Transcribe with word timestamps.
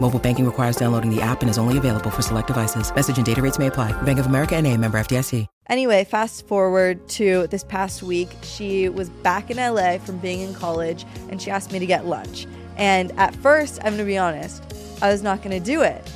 Mobile 0.00 0.18
banking 0.18 0.46
requires 0.46 0.76
downloading 0.76 1.14
the 1.14 1.20
app 1.20 1.42
and 1.42 1.50
is 1.50 1.58
only 1.58 1.76
available 1.76 2.10
for 2.10 2.22
select 2.22 2.46
devices. 2.46 2.94
Message 2.94 3.16
and 3.16 3.26
data 3.26 3.42
rates 3.42 3.58
may 3.58 3.66
apply. 3.66 3.92
Bank 4.02 4.18
of 4.18 4.26
America 4.26 4.56
and 4.56 4.66
a 4.66 4.76
member 4.76 4.98
FDIC. 4.98 5.46
Anyway, 5.68 6.02
fast 6.04 6.46
forward 6.46 7.06
to 7.08 7.46
this 7.48 7.62
past 7.62 8.02
week. 8.02 8.30
She 8.42 8.88
was 8.88 9.10
back 9.10 9.50
in 9.50 9.58
LA 9.58 9.98
from 9.98 10.16
being 10.18 10.40
in 10.40 10.54
college 10.54 11.04
and 11.28 11.42
she 11.42 11.50
asked 11.50 11.72
me 11.72 11.78
to 11.78 11.84
get 11.84 12.06
lunch. 12.06 12.46
And 12.76 13.12
at 13.18 13.34
first, 13.34 13.78
I'm 13.80 13.88
going 13.88 13.98
to 13.98 14.04
be 14.04 14.16
honest, 14.16 14.62
I 15.02 15.10
was 15.10 15.22
not 15.22 15.42
going 15.42 15.50
to 15.50 15.64
do 15.64 15.82
it. 15.82 16.10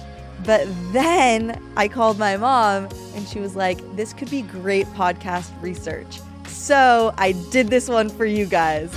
But 0.47 0.66
then 0.92 1.60
I 1.77 1.88
called 1.88 2.19
my 2.19 2.36
mom 2.36 2.88
and 3.14 3.28
she 3.28 3.41
was 3.41 3.56
like, 3.56 3.78
this 3.94 4.14
could 4.14 4.30
be 4.30 4.42
great 4.42 4.86
podcast 4.88 5.50
research. 5.60 6.20
So 6.47 7.12
I 7.19 7.33
did 7.50 7.69
this 7.69 7.88
one 7.88 8.08
for 8.08 8.25
you 8.25 8.47
guys. 8.47 8.91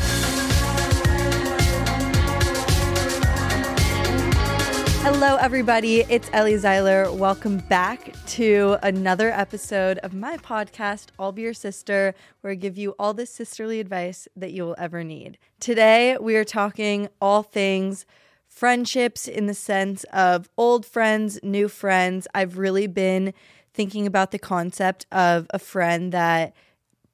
Hello, 5.07 5.35
everybody. 5.35 5.99
It's 5.99 6.31
Ellie 6.33 6.55
Zeiler. 6.55 7.15
Welcome 7.15 7.59
back 7.69 8.11
to 8.25 8.77
another 8.81 9.29
episode 9.29 9.99
of 9.99 10.15
my 10.15 10.35
podcast, 10.37 11.09
I'll 11.19 11.31
Be 11.31 11.43
Your 11.43 11.53
Sister, 11.53 12.15
where 12.41 12.53
I 12.53 12.55
give 12.55 12.75
you 12.75 12.95
all 12.97 13.13
the 13.13 13.27
sisterly 13.27 13.79
advice 13.79 14.27
that 14.35 14.51
you 14.51 14.63
will 14.63 14.75
ever 14.79 15.03
need. 15.03 15.37
Today, 15.59 16.17
we 16.19 16.35
are 16.35 16.43
talking 16.43 17.07
all 17.21 17.43
things 17.43 18.07
friendships 18.47 19.27
in 19.27 19.45
the 19.45 19.53
sense 19.53 20.05
of 20.05 20.49
old 20.57 20.87
friends, 20.87 21.37
new 21.43 21.67
friends. 21.67 22.27
I've 22.33 22.57
really 22.57 22.87
been 22.87 23.31
thinking 23.75 24.07
about 24.07 24.31
the 24.31 24.39
concept 24.39 25.05
of 25.11 25.45
a 25.51 25.59
friend 25.59 26.13
that 26.13 26.55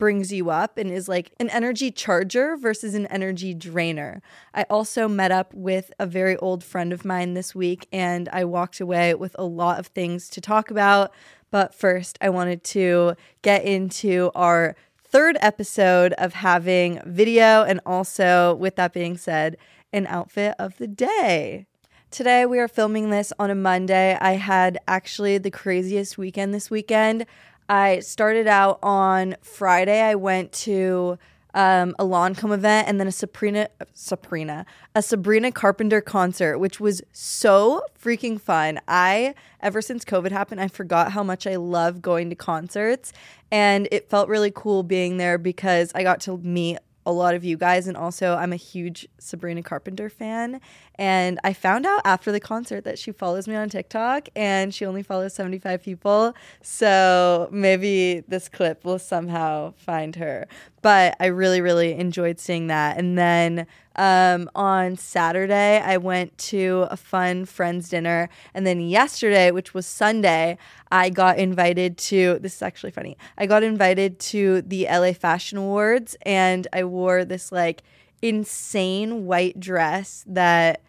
brings 0.01 0.33
you 0.33 0.49
up 0.49 0.79
and 0.79 0.89
is 0.89 1.07
like 1.07 1.31
an 1.39 1.47
energy 1.51 1.91
charger 1.91 2.57
versus 2.57 2.95
an 2.95 3.05
energy 3.05 3.53
drainer. 3.53 4.19
I 4.51 4.63
also 4.63 5.07
met 5.07 5.31
up 5.31 5.53
with 5.53 5.93
a 5.99 6.07
very 6.07 6.35
old 6.37 6.63
friend 6.63 6.91
of 6.91 7.05
mine 7.05 7.35
this 7.35 7.53
week 7.53 7.87
and 7.93 8.27
I 8.29 8.45
walked 8.45 8.79
away 8.79 9.13
with 9.13 9.35
a 9.37 9.43
lot 9.43 9.77
of 9.77 9.85
things 9.85 10.27
to 10.29 10.41
talk 10.41 10.71
about. 10.71 11.13
But 11.51 11.75
first, 11.75 12.17
I 12.19 12.29
wanted 12.29 12.63
to 12.63 13.15
get 13.43 13.63
into 13.63 14.31
our 14.33 14.75
third 15.03 15.37
episode 15.39 16.13
of 16.13 16.33
having 16.33 16.99
video 17.05 17.61
and 17.61 17.79
also, 17.85 18.55
with 18.55 18.77
that 18.77 18.93
being 18.93 19.17
said, 19.17 19.55
an 19.93 20.07
outfit 20.07 20.55
of 20.57 20.79
the 20.79 20.87
day. 20.87 21.67
Today, 22.11 22.45
we 22.45 22.59
are 22.59 22.67
filming 22.67 23.09
this 23.09 23.31
on 23.39 23.49
a 23.49 23.55
Monday. 23.55 24.17
I 24.19 24.33
had 24.33 24.79
actually 24.85 25.37
the 25.37 25.49
craziest 25.49 26.17
weekend 26.17 26.53
this 26.53 26.69
weekend. 26.69 27.25
I 27.71 28.01
started 28.01 28.47
out 28.47 28.79
on 28.83 29.37
Friday. 29.41 30.01
I 30.01 30.15
went 30.15 30.51
to 30.51 31.17
um, 31.53 31.95
a 31.97 32.03
Lancome 32.03 32.53
event 32.53 32.89
and 32.89 32.99
then 32.99 33.07
a 33.07 33.13
Sabrina, 33.13 33.69
Sabrina, 33.93 34.65
a 34.93 35.01
Sabrina 35.01 35.53
Carpenter 35.53 36.01
concert, 36.01 36.59
which 36.59 36.81
was 36.81 37.01
so 37.13 37.81
freaking 37.97 38.41
fun. 38.41 38.81
I, 38.89 39.35
ever 39.61 39.81
since 39.81 40.03
COVID 40.03 40.31
happened, 40.31 40.59
I 40.59 40.67
forgot 40.67 41.13
how 41.13 41.23
much 41.23 41.47
I 41.47 41.55
love 41.55 42.01
going 42.01 42.29
to 42.29 42.35
concerts. 42.35 43.13
And 43.51 43.87
it 43.89 44.09
felt 44.09 44.27
really 44.27 44.51
cool 44.53 44.83
being 44.83 45.15
there 45.15 45.37
because 45.37 45.93
I 45.95 46.03
got 46.03 46.19
to 46.21 46.39
meet 46.39 46.77
a 47.05 47.11
lot 47.11 47.35
of 47.35 47.43
you 47.43 47.57
guys 47.57 47.87
and 47.87 47.97
also 47.97 48.35
I'm 48.35 48.53
a 48.53 48.57
huge 48.57 49.07
Sabrina 49.17 49.63
Carpenter 49.63 50.09
fan. 50.09 50.61
And 50.95 51.39
I 51.43 51.53
found 51.53 51.85
out 51.85 52.01
after 52.05 52.31
the 52.31 52.39
concert 52.39 52.83
that 52.83 52.99
she 52.99 53.11
follows 53.11 53.47
me 53.47 53.55
on 53.55 53.69
TikTok 53.69 54.29
and 54.35 54.73
she 54.73 54.85
only 54.85 55.03
follows 55.03 55.33
75 55.33 55.81
people. 55.81 56.35
So 56.61 57.49
maybe 57.51 58.23
this 58.27 58.47
clip 58.49 58.85
will 58.85 58.99
somehow 58.99 59.73
find 59.77 60.15
her 60.17 60.47
but 60.81 61.15
I 61.19 61.27
really 61.27 61.61
really 61.61 61.93
enjoyed 61.93 62.39
seeing 62.39 62.67
that 62.67 62.97
and 62.97 63.17
then 63.17 63.67
um, 63.95 64.49
on 64.55 64.95
Saturday, 64.95 65.79
I 65.79 65.97
went 65.97 66.37
to 66.37 66.87
a 66.89 66.97
fun 66.97 67.45
friends 67.45 67.89
dinner. 67.89 68.29
And 68.53 68.65
then 68.65 68.79
yesterday, 68.79 69.51
which 69.51 69.73
was 69.73 69.85
Sunday, 69.85 70.57
I 70.91 71.09
got 71.09 71.37
invited 71.37 71.97
to 71.97 72.39
this 72.39 72.55
is 72.55 72.61
actually 72.61 72.91
funny. 72.91 73.17
I 73.37 73.45
got 73.45 73.63
invited 73.63 74.19
to 74.19 74.61
the 74.61 74.87
LA 74.89 75.13
Fashion 75.13 75.57
Awards 75.57 76.15
and 76.21 76.67
I 76.71 76.83
wore 76.83 77.25
this 77.25 77.51
like 77.51 77.83
insane 78.21 79.25
white 79.25 79.59
dress 79.59 80.23
that 80.27 80.81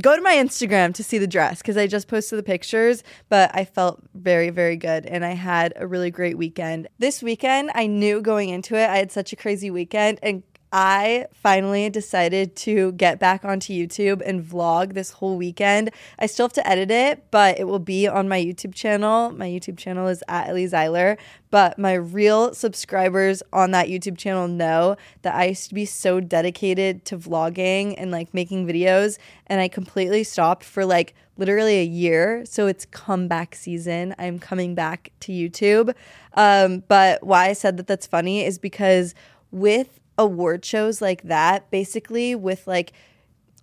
go 0.00 0.14
to 0.14 0.22
my 0.22 0.34
Instagram 0.34 0.94
to 0.94 1.04
see 1.04 1.18
the 1.18 1.26
dress 1.26 1.58
because 1.58 1.76
I 1.76 1.86
just 1.86 2.08
posted 2.08 2.38
the 2.38 2.42
pictures, 2.42 3.02
but 3.28 3.50
I 3.54 3.64
felt 3.64 4.02
very, 4.14 4.50
very 4.50 4.76
good 4.76 5.06
and 5.06 5.24
I 5.24 5.32
had 5.32 5.72
a 5.76 5.86
really 5.86 6.10
great 6.10 6.38
weekend. 6.38 6.88
This 6.98 7.22
weekend, 7.22 7.70
I 7.74 7.86
knew 7.86 8.20
going 8.20 8.48
into 8.50 8.76
it, 8.76 8.88
I 8.88 8.98
had 8.98 9.10
such 9.10 9.32
a 9.32 9.36
crazy 9.36 9.70
weekend 9.70 10.18
and 10.22 10.42
I 10.72 11.26
finally 11.32 11.88
decided 11.88 12.54
to 12.56 12.92
get 12.92 13.18
back 13.18 13.44
onto 13.44 13.72
YouTube 13.72 14.22
and 14.24 14.44
vlog 14.44 14.92
this 14.92 15.12
whole 15.12 15.36
weekend. 15.36 15.90
I 16.18 16.26
still 16.26 16.44
have 16.44 16.52
to 16.54 16.68
edit 16.68 16.90
it, 16.90 17.30
but 17.30 17.58
it 17.58 17.64
will 17.64 17.78
be 17.78 18.06
on 18.06 18.28
my 18.28 18.38
YouTube 18.38 18.74
channel. 18.74 19.30
My 19.30 19.48
YouTube 19.48 19.78
channel 19.78 20.08
is 20.08 20.22
at 20.28 20.48
Ellie 20.48 20.66
Zeiler. 20.66 21.16
But 21.50 21.78
my 21.78 21.94
real 21.94 22.52
subscribers 22.52 23.42
on 23.52 23.70
that 23.70 23.88
YouTube 23.88 24.18
channel 24.18 24.46
know 24.46 24.96
that 25.22 25.34
I 25.34 25.46
used 25.46 25.68
to 25.70 25.74
be 25.74 25.86
so 25.86 26.20
dedicated 26.20 27.06
to 27.06 27.16
vlogging 27.16 27.94
and 27.96 28.10
like 28.10 28.34
making 28.34 28.66
videos, 28.66 29.16
and 29.46 29.60
I 29.60 29.68
completely 29.68 30.24
stopped 30.24 30.64
for 30.64 30.84
like 30.84 31.14
literally 31.38 31.78
a 31.78 31.84
year. 31.84 32.44
So 32.44 32.66
it's 32.66 32.84
comeback 32.84 33.54
season. 33.54 34.14
I'm 34.18 34.38
coming 34.38 34.74
back 34.74 35.12
to 35.20 35.32
YouTube. 35.32 35.94
Um, 36.34 36.82
but 36.88 37.24
why 37.24 37.46
I 37.46 37.52
said 37.54 37.78
that 37.78 37.86
that's 37.86 38.06
funny 38.06 38.44
is 38.44 38.58
because 38.58 39.14
with 39.50 39.98
award 40.18 40.64
shows 40.64 41.00
like 41.00 41.22
that, 41.22 41.70
basically 41.70 42.34
with 42.34 42.66
like 42.66 42.92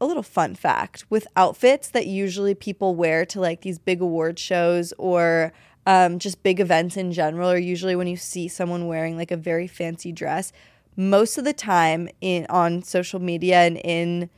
a 0.01 0.05
little 0.05 0.23
fun 0.23 0.55
fact 0.55 1.05
with 1.09 1.27
outfits 1.35 1.89
that 1.89 2.07
usually 2.07 2.55
people 2.55 2.95
wear 2.95 3.25
to 3.25 3.39
like 3.39 3.61
these 3.61 3.79
big 3.79 4.01
award 4.01 4.39
shows 4.39 4.93
or 4.97 5.53
um, 5.85 6.17
just 6.17 6.41
big 6.41 6.59
events 6.59 6.97
in 6.97 7.11
general, 7.11 7.51
or 7.51 7.57
usually 7.57 7.95
when 7.95 8.07
you 8.07 8.17
see 8.17 8.47
someone 8.47 8.87
wearing 8.87 9.17
like 9.17 9.31
a 9.31 9.37
very 9.37 9.67
fancy 9.67 10.11
dress, 10.11 10.51
most 10.95 11.37
of 11.37 11.43
the 11.43 11.53
time 11.53 12.09
in 12.21 12.45
on 12.49 12.81
social 12.81 13.19
media 13.19 13.57
and 13.59 13.77
in 13.77 14.29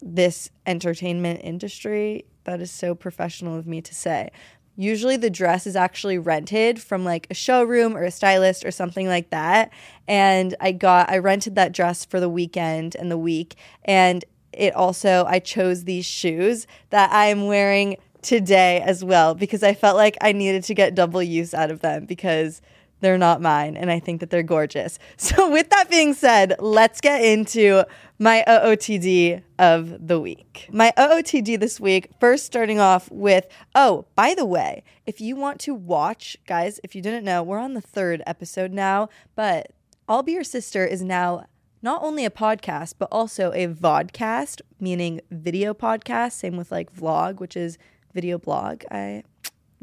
this 0.00 0.50
entertainment 0.64 1.40
industry, 1.42 2.24
that 2.44 2.60
is 2.60 2.70
so 2.70 2.94
professional 2.94 3.58
of 3.58 3.66
me 3.66 3.82
to 3.82 3.94
say. 3.94 4.30
Usually 4.76 5.16
the 5.16 5.30
dress 5.30 5.66
is 5.66 5.74
actually 5.74 6.18
rented 6.18 6.80
from 6.80 7.04
like 7.04 7.26
a 7.30 7.34
showroom 7.34 7.96
or 7.96 8.04
a 8.04 8.10
stylist 8.10 8.64
or 8.64 8.70
something 8.70 9.08
like 9.08 9.30
that. 9.30 9.72
And 10.06 10.54
I 10.60 10.72
got 10.72 11.10
I 11.10 11.18
rented 11.18 11.54
that 11.54 11.72
dress 11.72 12.04
for 12.04 12.20
the 12.20 12.28
weekend 12.28 12.94
and 12.94 13.10
the 13.10 13.18
week 13.18 13.56
and 13.84 14.24
it 14.52 14.74
also 14.74 15.24
I 15.26 15.38
chose 15.38 15.84
these 15.84 16.06
shoes 16.06 16.66
that 16.90 17.10
I 17.12 17.26
am 17.26 17.46
wearing 17.46 17.96
today 18.22 18.80
as 18.80 19.04
well 19.04 19.34
because 19.34 19.62
I 19.62 19.74
felt 19.74 19.96
like 19.96 20.16
I 20.20 20.32
needed 20.32 20.64
to 20.64 20.74
get 20.74 20.94
double 20.94 21.22
use 21.22 21.54
out 21.54 21.70
of 21.70 21.80
them 21.80 22.06
because 22.06 22.60
they're 23.00 23.18
not 23.18 23.40
mine 23.40 23.76
and 23.76 23.90
I 23.90 23.98
think 23.98 24.20
that 24.20 24.30
they're 24.30 24.42
gorgeous. 24.42 24.98
So 25.18 25.50
with 25.50 25.70
that 25.70 25.90
being 25.90 26.14
said, 26.14 26.54
let's 26.60 27.00
get 27.00 27.22
into 27.22 27.84
my 28.18 28.44
OOTD 28.46 29.42
of 29.58 30.06
the 30.06 30.20
week. 30.20 30.68
My 30.72 30.92
OOTD 30.96 31.58
this 31.58 31.80
week, 31.80 32.10
first 32.20 32.46
starting 32.46 32.78
off 32.78 33.10
with, 33.10 33.46
oh, 33.74 34.06
by 34.14 34.34
the 34.34 34.44
way, 34.44 34.84
if 35.04 35.20
you 35.20 35.36
want 35.36 35.58
to 35.60 35.74
watch, 35.74 36.36
guys, 36.46 36.80
if 36.84 36.94
you 36.94 37.02
didn't 37.02 37.24
know, 37.24 37.42
we're 37.42 37.58
on 37.58 37.74
the 37.74 37.80
third 37.80 38.22
episode 38.26 38.72
now, 38.72 39.08
but 39.34 39.72
I'll 40.08 40.22
Be 40.22 40.32
Your 40.32 40.44
Sister 40.44 40.86
is 40.86 41.02
now 41.02 41.46
not 41.82 42.02
only 42.02 42.24
a 42.24 42.30
podcast, 42.30 42.94
but 42.98 43.08
also 43.10 43.52
a 43.52 43.68
vodcast, 43.68 44.60
meaning 44.80 45.20
video 45.30 45.74
podcast. 45.74 46.32
Same 46.32 46.56
with 46.56 46.70
like 46.70 46.94
vlog, 46.94 47.40
which 47.40 47.56
is 47.56 47.78
video 48.14 48.38
blog. 48.38 48.82
I 48.90 49.24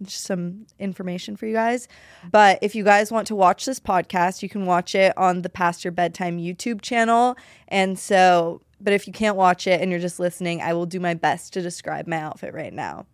some 0.07 0.65
information 0.79 1.35
for 1.35 1.45
you 1.45 1.53
guys. 1.53 1.87
But 2.31 2.59
if 2.61 2.75
you 2.75 2.83
guys 2.83 3.11
want 3.11 3.27
to 3.27 3.35
watch 3.35 3.65
this 3.65 3.79
podcast, 3.79 4.41
you 4.41 4.49
can 4.49 4.65
watch 4.65 4.95
it 4.95 5.17
on 5.17 5.41
the 5.41 5.49
Past 5.49 5.83
Your 5.83 5.91
Bedtime 5.91 6.37
YouTube 6.39 6.81
channel. 6.81 7.37
And 7.67 7.97
so, 7.97 8.61
but 8.81 8.93
if 8.93 9.07
you 9.07 9.13
can't 9.13 9.35
watch 9.35 9.67
it 9.67 9.81
and 9.81 9.91
you're 9.91 9.99
just 9.99 10.19
listening, 10.19 10.61
I 10.61 10.73
will 10.73 10.85
do 10.85 10.99
my 10.99 11.13
best 11.13 11.53
to 11.53 11.61
describe 11.61 12.07
my 12.07 12.17
outfit 12.17 12.53
right 12.53 12.73
now. 12.73 13.05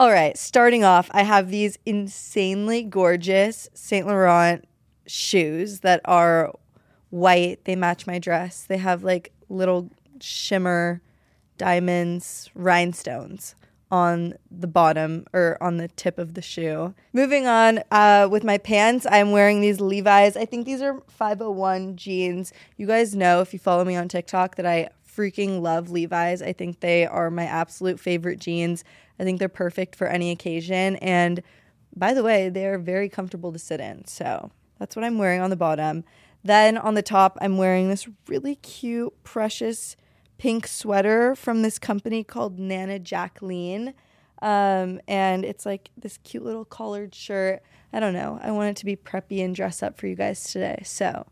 All 0.00 0.10
right, 0.10 0.38
starting 0.38 0.84
off, 0.84 1.10
I 1.12 1.24
have 1.24 1.50
these 1.50 1.76
insanely 1.84 2.84
gorgeous 2.84 3.68
Saint 3.74 4.06
Laurent 4.06 4.64
shoes 5.06 5.80
that 5.80 6.00
are 6.04 6.54
white. 7.10 7.64
They 7.64 7.74
match 7.74 8.06
my 8.06 8.20
dress. 8.20 8.62
They 8.64 8.76
have 8.76 9.02
like 9.02 9.32
little 9.48 9.90
shimmer 10.20 11.02
diamonds, 11.56 12.48
rhinestones 12.54 13.56
on 13.90 14.34
the 14.50 14.66
bottom 14.66 15.26
or 15.32 15.56
on 15.60 15.78
the 15.78 15.88
tip 15.88 16.18
of 16.18 16.34
the 16.34 16.42
shoe. 16.42 16.94
Moving 17.12 17.46
on 17.46 17.80
uh, 17.90 18.28
with 18.30 18.44
my 18.44 18.58
pants, 18.58 19.06
I'm 19.10 19.30
wearing 19.30 19.60
these 19.60 19.80
Levi's. 19.80 20.36
I 20.36 20.44
think 20.44 20.66
these 20.66 20.82
are 20.82 21.00
501 21.08 21.96
jeans. 21.96 22.52
You 22.76 22.86
guys 22.86 23.14
know 23.14 23.40
if 23.40 23.52
you 23.52 23.58
follow 23.58 23.84
me 23.84 23.96
on 23.96 24.08
TikTok 24.08 24.56
that 24.56 24.66
I 24.66 24.90
freaking 25.18 25.60
love 25.60 25.90
Levi's. 25.90 26.42
I 26.42 26.52
think 26.52 26.80
they 26.80 27.06
are 27.06 27.30
my 27.30 27.44
absolute 27.44 27.98
favorite 27.98 28.38
jeans. 28.38 28.84
I 29.18 29.24
think 29.24 29.38
they're 29.38 29.48
perfect 29.48 29.96
for 29.96 30.06
any 30.06 30.30
occasion. 30.30 30.96
And 30.96 31.42
by 31.96 32.14
the 32.14 32.22
way, 32.22 32.48
they're 32.48 32.78
very 32.78 33.08
comfortable 33.08 33.52
to 33.52 33.58
sit 33.58 33.80
in. 33.80 34.06
So 34.06 34.50
that's 34.78 34.94
what 34.94 35.04
I'm 35.04 35.18
wearing 35.18 35.40
on 35.40 35.50
the 35.50 35.56
bottom. 35.56 36.04
Then 36.44 36.78
on 36.78 36.94
the 36.94 37.02
top, 37.02 37.36
I'm 37.40 37.58
wearing 37.58 37.88
this 37.88 38.08
really 38.28 38.54
cute, 38.56 39.12
precious 39.24 39.96
pink 40.38 40.66
sweater 40.66 41.34
from 41.34 41.62
this 41.62 41.78
company 41.78 42.24
called 42.24 42.58
Nana 42.58 42.98
Jacqueline. 42.98 43.94
Um, 44.40 45.00
and 45.08 45.44
it's 45.44 45.66
like 45.66 45.90
this 45.96 46.18
cute 46.18 46.44
little 46.44 46.64
collared 46.64 47.14
shirt. 47.14 47.62
I 47.92 48.00
don't 48.00 48.14
know. 48.14 48.38
I 48.42 48.52
want 48.52 48.70
it 48.70 48.76
to 48.76 48.84
be 48.84 48.96
preppy 48.96 49.44
and 49.44 49.54
dress 49.54 49.82
up 49.82 49.98
for 49.98 50.06
you 50.06 50.14
guys 50.14 50.44
today. 50.44 50.82
So 50.84 51.26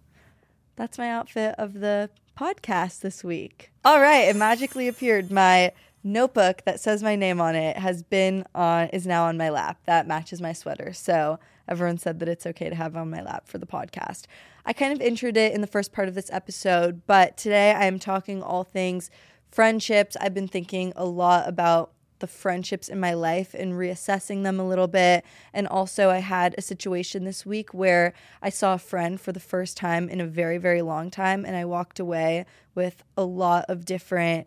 that's 0.75 0.99
my 0.99 1.11
outfit 1.11 1.55
of 1.59 1.75
the 1.75 2.11
podcast 2.39 3.01
this 3.01 3.23
week. 3.25 3.71
All 3.85 4.01
right, 4.01 4.29
it 4.29 4.37
magically 4.37 4.89
appeared. 4.89 5.31
My 5.31 5.73
notebook 6.07 6.63
that 6.65 6.81
says 6.81 7.03
my 7.03 7.17
name 7.17 7.41
on 7.41 7.55
it 7.55 7.77
has 7.77 8.03
been 8.03 8.45
on 8.55 8.89
is 8.89 9.07
now 9.07 9.25
on 9.25 9.37
my 9.37 9.51
lap. 9.51 9.79
That 9.87 10.07
matches 10.07 10.41
my 10.41 10.53
sweater. 10.53 10.93
So 10.93 11.39
everyone 11.69 11.99
said 11.99 12.21
that 12.21 12.29
it's 12.29 12.47
okay 12.47 12.69
to 12.69 12.75
have 12.75 12.97
on 12.97 13.11
my 13.11 13.23
lap 13.23 13.49
for 13.49 13.59
the 13.59 13.67
podcast. 13.67 14.27
I 14.65 14.73
kind 14.73 14.93
of 14.93 15.07
introed 15.07 15.37
it 15.37 15.53
in 15.53 15.61
the 15.61 15.67
first 15.67 15.93
part 15.93 16.09
of 16.09 16.15
this 16.15 16.31
episode, 16.33 17.03
but 17.07 17.37
today 17.37 17.73
I 17.73 17.85
am 17.87 17.99
talking 17.99 18.43
all 18.43 18.65
things 18.65 19.11
friendships. 19.51 20.17
I've 20.21 20.35
been 20.35 20.49
thinking 20.49 20.93
a 20.97 21.05
lot 21.05 21.49
about 21.49 21.93
the 22.19 22.27
friendships 22.27 22.89
in 22.89 22.99
my 22.99 23.13
life 23.13 23.53
and 23.53 23.75
reassessing 23.75 24.43
them 24.43 24.59
a 24.59 24.67
little 24.67 24.89
bit. 24.89 25.25
And 25.53 25.67
also, 25.67 26.11
I 26.11 26.19
had 26.19 26.55
a 26.57 26.63
situation 26.63 27.25
this 27.25 27.45
week 27.45 27.75
where 27.75 28.15
I 28.41 28.49
saw 28.49 28.75
a 28.75 28.79
friend 28.79 29.21
for 29.21 29.33
the 29.33 29.41
first 29.41 29.77
time 29.77 30.09
in 30.09 30.21
a 30.21 30.27
very, 30.27 30.59
very 30.59 30.83
long 30.83 31.11
time, 31.11 31.45
and 31.45 31.57
I 31.57 31.65
walked 31.65 32.01
away 32.01 32.47
with 32.75 33.05
a 33.17 33.25
lot 33.25 33.67
of 33.69 33.85
different 33.85 34.47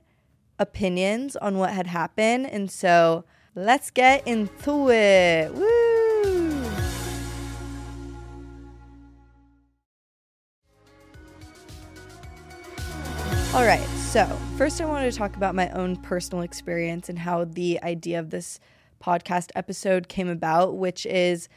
opinions 0.59 1.35
on 1.35 1.57
what 1.57 1.71
had 1.71 1.87
happened. 1.87 2.45
And 2.47 2.69
so, 2.69 3.25
let's 3.55 3.89
get 3.89 4.27
into 4.27 4.89
it. 4.91 5.53
Woo! 5.53 5.89
All 13.51 13.65
right, 13.65 13.83
so 13.97 14.25
first 14.57 14.79
I 14.79 14.85
wanted 14.85 15.11
to 15.11 15.17
talk 15.17 15.35
about 15.35 15.55
my 15.55 15.69
own 15.71 15.95
personal 15.95 16.43
experience 16.43 17.09
and 17.09 17.17
how 17.17 17.45
the 17.45 17.81
idea 17.81 18.19
of 18.19 18.29
this 18.29 18.59
podcast 19.03 19.49
episode 19.55 20.07
came 20.07 20.29
about, 20.29 20.77
which 20.77 21.05
is 21.07 21.49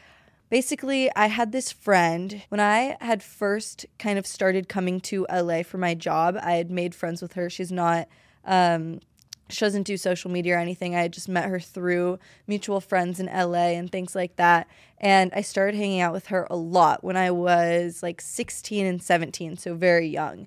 basically 0.48 1.10
I 1.14 1.26
had 1.26 1.52
this 1.52 1.70
friend 1.70 2.42
when 2.48 2.60
I 2.60 2.96
had 3.00 3.22
first 3.22 3.84
kind 3.98 4.18
of 4.18 4.26
started 4.26 4.70
coming 4.70 5.00
to 5.00 5.26
LA 5.30 5.62
for 5.62 5.76
my 5.76 5.94
job. 5.94 6.38
I 6.42 6.52
had 6.52 6.70
made 6.70 6.94
friends 6.94 7.20
with 7.20 7.34
her. 7.34 7.50
She's 7.50 7.70
not, 7.70 8.08
um, 8.44 9.00
she 9.48 9.60
doesn't 9.60 9.82
do 9.82 9.96
social 9.96 10.30
media 10.30 10.56
or 10.56 10.58
anything. 10.58 10.94
I 10.94 11.08
just 11.08 11.28
met 11.28 11.48
her 11.48 11.60
through 11.60 12.18
mutual 12.46 12.80
friends 12.80 13.20
in 13.20 13.26
LA 13.26 13.72
and 13.74 13.90
things 13.90 14.14
like 14.14 14.36
that. 14.36 14.66
And 14.98 15.30
I 15.34 15.42
started 15.42 15.76
hanging 15.76 16.00
out 16.00 16.12
with 16.12 16.26
her 16.26 16.46
a 16.48 16.56
lot 16.56 17.04
when 17.04 17.16
I 17.16 17.30
was 17.30 18.02
like 18.02 18.20
16 18.20 18.86
and 18.86 19.02
17, 19.02 19.56
so 19.56 19.74
very 19.74 20.08
young 20.08 20.46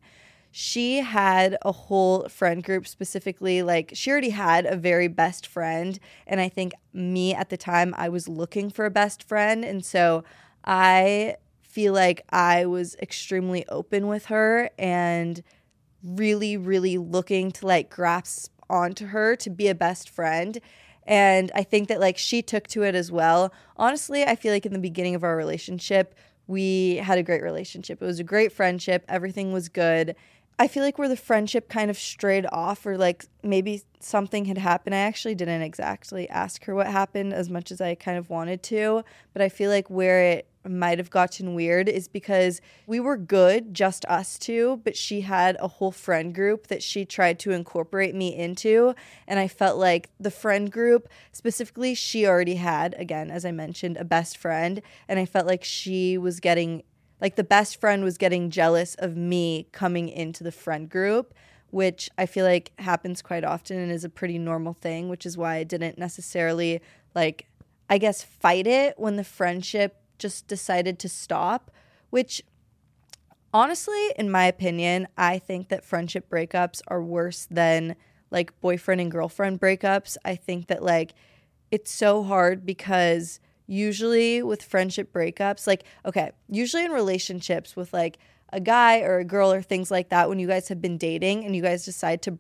she 0.58 1.00
had 1.00 1.58
a 1.64 1.72
whole 1.74 2.30
friend 2.30 2.64
group 2.64 2.88
specifically 2.88 3.62
like 3.62 3.92
she 3.94 4.10
already 4.10 4.30
had 4.30 4.66
a 4.66 4.78
very 4.78 5.10
best 5.10 5.46
friend 5.46 6.00
and 6.26 6.40
i 6.40 6.48
think 6.48 6.72
me 6.94 7.34
at 7.36 7.50
the 7.50 7.58
time 7.58 7.94
i 7.98 8.08
was 8.08 8.30
looking 8.30 8.70
for 8.70 8.86
a 8.86 8.90
best 8.90 9.22
friend 9.22 9.66
and 9.66 9.84
so 9.84 10.24
i 10.64 11.36
feel 11.62 11.92
like 11.92 12.22
i 12.30 12.66
was 12.66 12.96
extremely 13.02 13.68
open 13.68 14.08
with 14.08 14.28
her 14.28 14.70
and 14.80 15.44
really 16.06 16.58
really 16.58 16.98
looking 16.98 17.52
to 17.52 17.66
like 17.66 17.90
grasp 17.90 18.52
onto 18.70 19.08
her 19.08 19.36
to 19.36 19.50
be 19.50 19.68
a 19.68 19.76
best 19.76 20.10
friend. 20.10 20.60
And 21.08 21.52
i 21.54 21.64
think 21.64 21.88
that 21.90 22.00
like 22.00 22.18
she 22.18 22.42
took 22.42 22.68
to 22.70 22.84
it 22.84 22.96
as 22.96 23.12
well. 23.12 23.54
Honestly 23.78 24.24
i 24.24 24.36
feel 24.36 24.54
like 24.54 24.66
in 24.66 24.74
the 24.74 24.80
beginning 24.80 25.16
of 25.16 25.24
our 25.24 25.36
relationship 25.36 26.16
we 26.48 26.98
had 26.98 27.18
a 27.18 27.24
great 27.24 27.42
relationship. 27.42 28.02
It 28.02 28.06
was 28.06 28.20
a 28.20 28.24
great 28.24 28.52
friendship. 28.52 29.04
Everything 29.08 29.52
was 29.52 29.70
good. 29.70 30.16
I 30.58 30.68
feel 30.68 30.84
like 30.84 30.98
where 30.98 31.10
the 31.10 31.18
friendship 31.18 31.68
kind 31.68 31.90
of 31.90 31.98
strayed 31.98 32.46
off, 32.52 32.86
or 32.86 32.98
like 32.98 33.26
maybe 33.44 33.84
something 34.00 34.46
had 34.46 34.58
happened. 34.58 34.96
I 34.96 35.00
actually 35.00 35.36
didn't 35.36 35.64
exactly 35.64 36.30
ask 36.30 36.64
her 36.66 36.74
what 36.76 36.88
happened 36.88 37.34
as 37.34 37.50
much 37.50 37.72
as 37.72 37.82
I 37.82 37.96
kind 37.96 38.18
of 38.18 38.30
wanted 38.30 38.64
to, 38.64 39.04
but 39.34 39.42
I 39.42 39.50
feel 39.50 39.70
like 39.70 39.90
where 39.90 40.22
it 40.22 40.48
might 40.68 40.98
have 40.98 41.10
gotten 41.10 41.54
weird 41.56 41.88
is 41.88 42.08
because 42.08 42.62
we 42.88 43.00
were 43.00 43.18
good, 43.18 43.74
just 43.74 44.06
us 44.06 44.38
two, 44.38 44.82
but 44.84 44.96
she 44.96 45.22
had 45.22 45.58
a 45.60 45.68
whole 45.68 45.92
friend 45.92 46.34
group 46.34 46.68
that 46.68 46.84
she 46.84 47.06
tried 47.06 47.40
to 47.40 47.52
incorporate 47.52 48.16
me 48.16 48.36
into. 48.36 48.96
And 49.28 49.40
I 49.40 49.48
felt 49.48 49.78
like 49.78 50.10
the 50.20 50.32
friend 50.32 50.72
group, 50.72 51.10
specifically, 51.32 51.96
she 51.96 52.26
already 52.26 52.56
had, 52.56 52.96
again, 52.98 53.32
as 53.32 53.46
I 53.46 53.52
mentioned, 53.52 53.98
a 53.98 54.06
best 54.06 54.38
friend. 54.38 54.82
And 55.08 55.20
I 55.20 55.26
felt 55.26 55.48
like 55.48 55.64
she 55.64 56.18
was 56.18 56.40
getting 56.40 56.84
like 57.22 57.36
the 57.36 57.44
best 57.44 57.80
friend 57.80 58.04
was 58.04 58.18
getting 58.18 58.50
jealous 58.50 58.96
of 58.96 59.16
me 59.16 59.68
coming 59.72 60.10
into 60.10 60.44
the 60.44 60.52
friend 60.52 60.90
group, 60.90 61.34
which 61.72 62.10
I 62.18 62.26
feel 62.26 62.46
like 62.46 62.72
happens 62.80 63.22
quite 63.22 63.44
often 63.44 63.80
and 63.80 63.92
is 63.92 64.04
a 64.04 64.10
pretty 64.10 64.38
normal 64.38 64.74
thing, 64.74 65.10
which 65.10 65.26
is 65.26 65.38
why 65.38 65.56
I 65.56 65.64
didn't 65.64 65.98
necessarily 65.98 66.82
like, 67.14 67.48
I 67.90 67.98
guess, 67.98 68.22
fight 68.22 68.68
it 68.68 69.00
when 69.00 69.16
the 69.16 69.24
friendship 69.24 70.02
just 70.18 70.48
decided 70.48 71.00
to 71.00 71.10
stop, 71.10 71.72
which 72.10 72.42
honestly, 73.54 74.12
in 74.18 74.30
my 74.30 74.46
opinion, 74.46 75.08
I 75.18 75.40
think 75.40 75.70
that 75.70 75.86
friendship 75.86 76.30
breakups 76.30 76.82
are 76.88 77.02
worse 77.02 77.48
than 77.50 77.96
like 78.32 78.60
boyfriend 78.62 79.02
and 79.02 79.12
girlfriend 79.12 79.62
breakups. 79.62 80.18
I 80.26 80.36
think 80.36 80.68
that 80.68 80.84
like 80.84 81.14
it's 81.72 81.92
so 81.92 82.24
hard 82.24 82.66
because 82.66 83.40
usually 83.68 84.44
with 84.44 84.62
friendship 84.62 85.12
breakups, 85.12 85.68
like, 85.68 85.84
okay, 86.06 86.32
usually 86.50 86.86
in 86.86 86.92
relationships 86.92 87.76
with 87.76 87.94
like 87.94 88.18
a 88.54 88.60
guy 88.60 89.02
or 89.02 89.18
a 89.20 89.26
girl 89.26 89.52
or 89.52 89.62
things 89.62 89.90
like 89.90 90.10
that, 90.10 90.30
when 90.30 90.40
you 90.40 90.48
guys 90.48 90.68
have 90.68 90.82
been 90.82 90.98
dating 90.98 91.46
and 91.46 91.56
you 91.56 91.62
guys 91.62 91.86
decide 91.86 92.22
to 92.22 92.38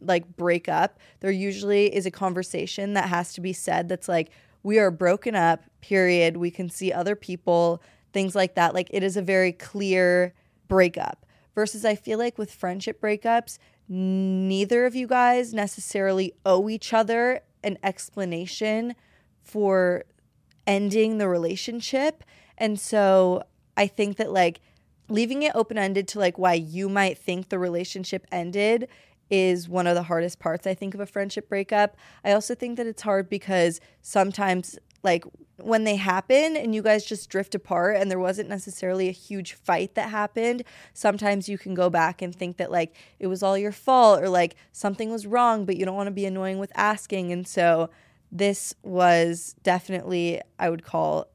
like 0.00 0.36
break 0.36 0.68
up, 0.68 0.98
there 1.20 1.30
usually 1.30 1.94
is 1.94 2.06
a 2.06 2.10
conversation 2.10 2.92
that 2.92 3.08
has 3.08 3.32
to 3.32 3.40
be 3.40 3.52
said 3.52 3.88
that's 3.88 4.08
like, 4.08 4.30
we 4.68 4.78
are 4.78 4.90
broken 4.90 5.34
up, 5.34 5.62
period. 5.80 6.36
We 6.36 6.50
can 6.50 6.68
see 6.68 6.92
other 6.92 7.16
people, 7.16 7.82
things 8.12 8.34
like 8.34 8.54
that. 8.56 8.74
Like, 8.74 8.88
it 8.90 9.02
is 9.02 9.16
a 9.16 9.22
very 9.22 9.50
clear 9.50 10.34
breakup. 10.68 11.24
Versus, 11.54 11.86
I 11.86 11.94
feel 11.94 12.18
like 12.18 12.36
with 12.36 12.52
friendship 12.52 13.00
breakups, 13.00 13.56
neither 13.88 14.84
of 14.84 14.94
you 14.94 15.06
guys 15.06 15.54
necessarily 15.54 16.34
owe 16.44 16.68
each 16.68 16.92
other 16.92 17.40
an 17.64 17.78
explanation 17.82 18.94
for 19.40 20.04
ending 20.66 21.16
the 21.16 21.28
relationship. 21.28 22.22
And 22.58 22.78
so 22.78 23.44
I 23.74 23.86
think 23.86 24.18
that 24.18 24.30
like 24.30 24.60
leaving 25.08 25.44
it 25.44 25.52
open 25.54 25.78
ended 25.78 26.06
to 26.08 26.18
like 26.18 26.36
why 26.36 26.52
you 26.52 26.90
might 26.90 27.16
think 27.16 27.48
the 27.48 27.58
relationship 27.58 28.26
ended 28.30 28.88
is 29.30 29.68
one 29.68 29.86
of 29.86 29.94
the 29.94 30.04
hardest 30.04 30.38
parts 30.38 30.66
I 30.66 30.74
think 30.74 30.94
of 30.94 31.00
a 31.00 31.06
friendship 31.06 31.48
breakup. 31.48 31.96
I 32.24 32.32
also 32.32 32.54
think 32.54 32.76
that 32.76 32.86
it's 32.86 33.02
hard 33.02 33.28
because 33.28 33.80
sometimes 34.02 34.78
like 35.02 35.24
when 35.56 35.84
they 35.84 35.96
happen 35.96 36.56
and 36.56 36.74
you 36.74 36.82
guys 36.82 37.04
just 37.04 37.30
drift 37.30 37.54
apart 37.54 37.96
and 37.96 38.10
there 38.10 38.18
wasn't 38.18 38.48
necessarily 38.48 39.08
a 39.08 39.12
huge 39.12 39.52
fight 39.52 39.94
that 39.94 40.10
happened, 40.10 40.62
sometimes 40.92 41.48
you 41.48 41.58
can 41.58 41.74
go 41.74 41.90
back 41.90 42.22
and 42.22 42.34
think 42.34 42.56
that 42.56 42.70
like 42.70 42.94
it 43.18 43.26
was 43.26 43.42
all 43.42 43.58
your 43.58 43.72
fault 43.72 44.22
or 44.22 44.28
like 44.28 44.56
something 44.72 45.10
was 45.10 45.26
wrong, 45.26 45.64
but 45.64 45.76
you 45.76 45.84
don't 45.84 45.96
want 45.96 46.06
to 46.06 46.12
be 46.12 46.26
annoying 46.26 46.58
with 46.58 46.72
asking. 46.74 47.32
And 47.32 47.46
so 47.46 47.90
this 48.30 48.74
was 48.82 49.54
definitely, 49.62 50.40
I 50.58 50.70
would 50.70 50.84
call, 50.84 51.26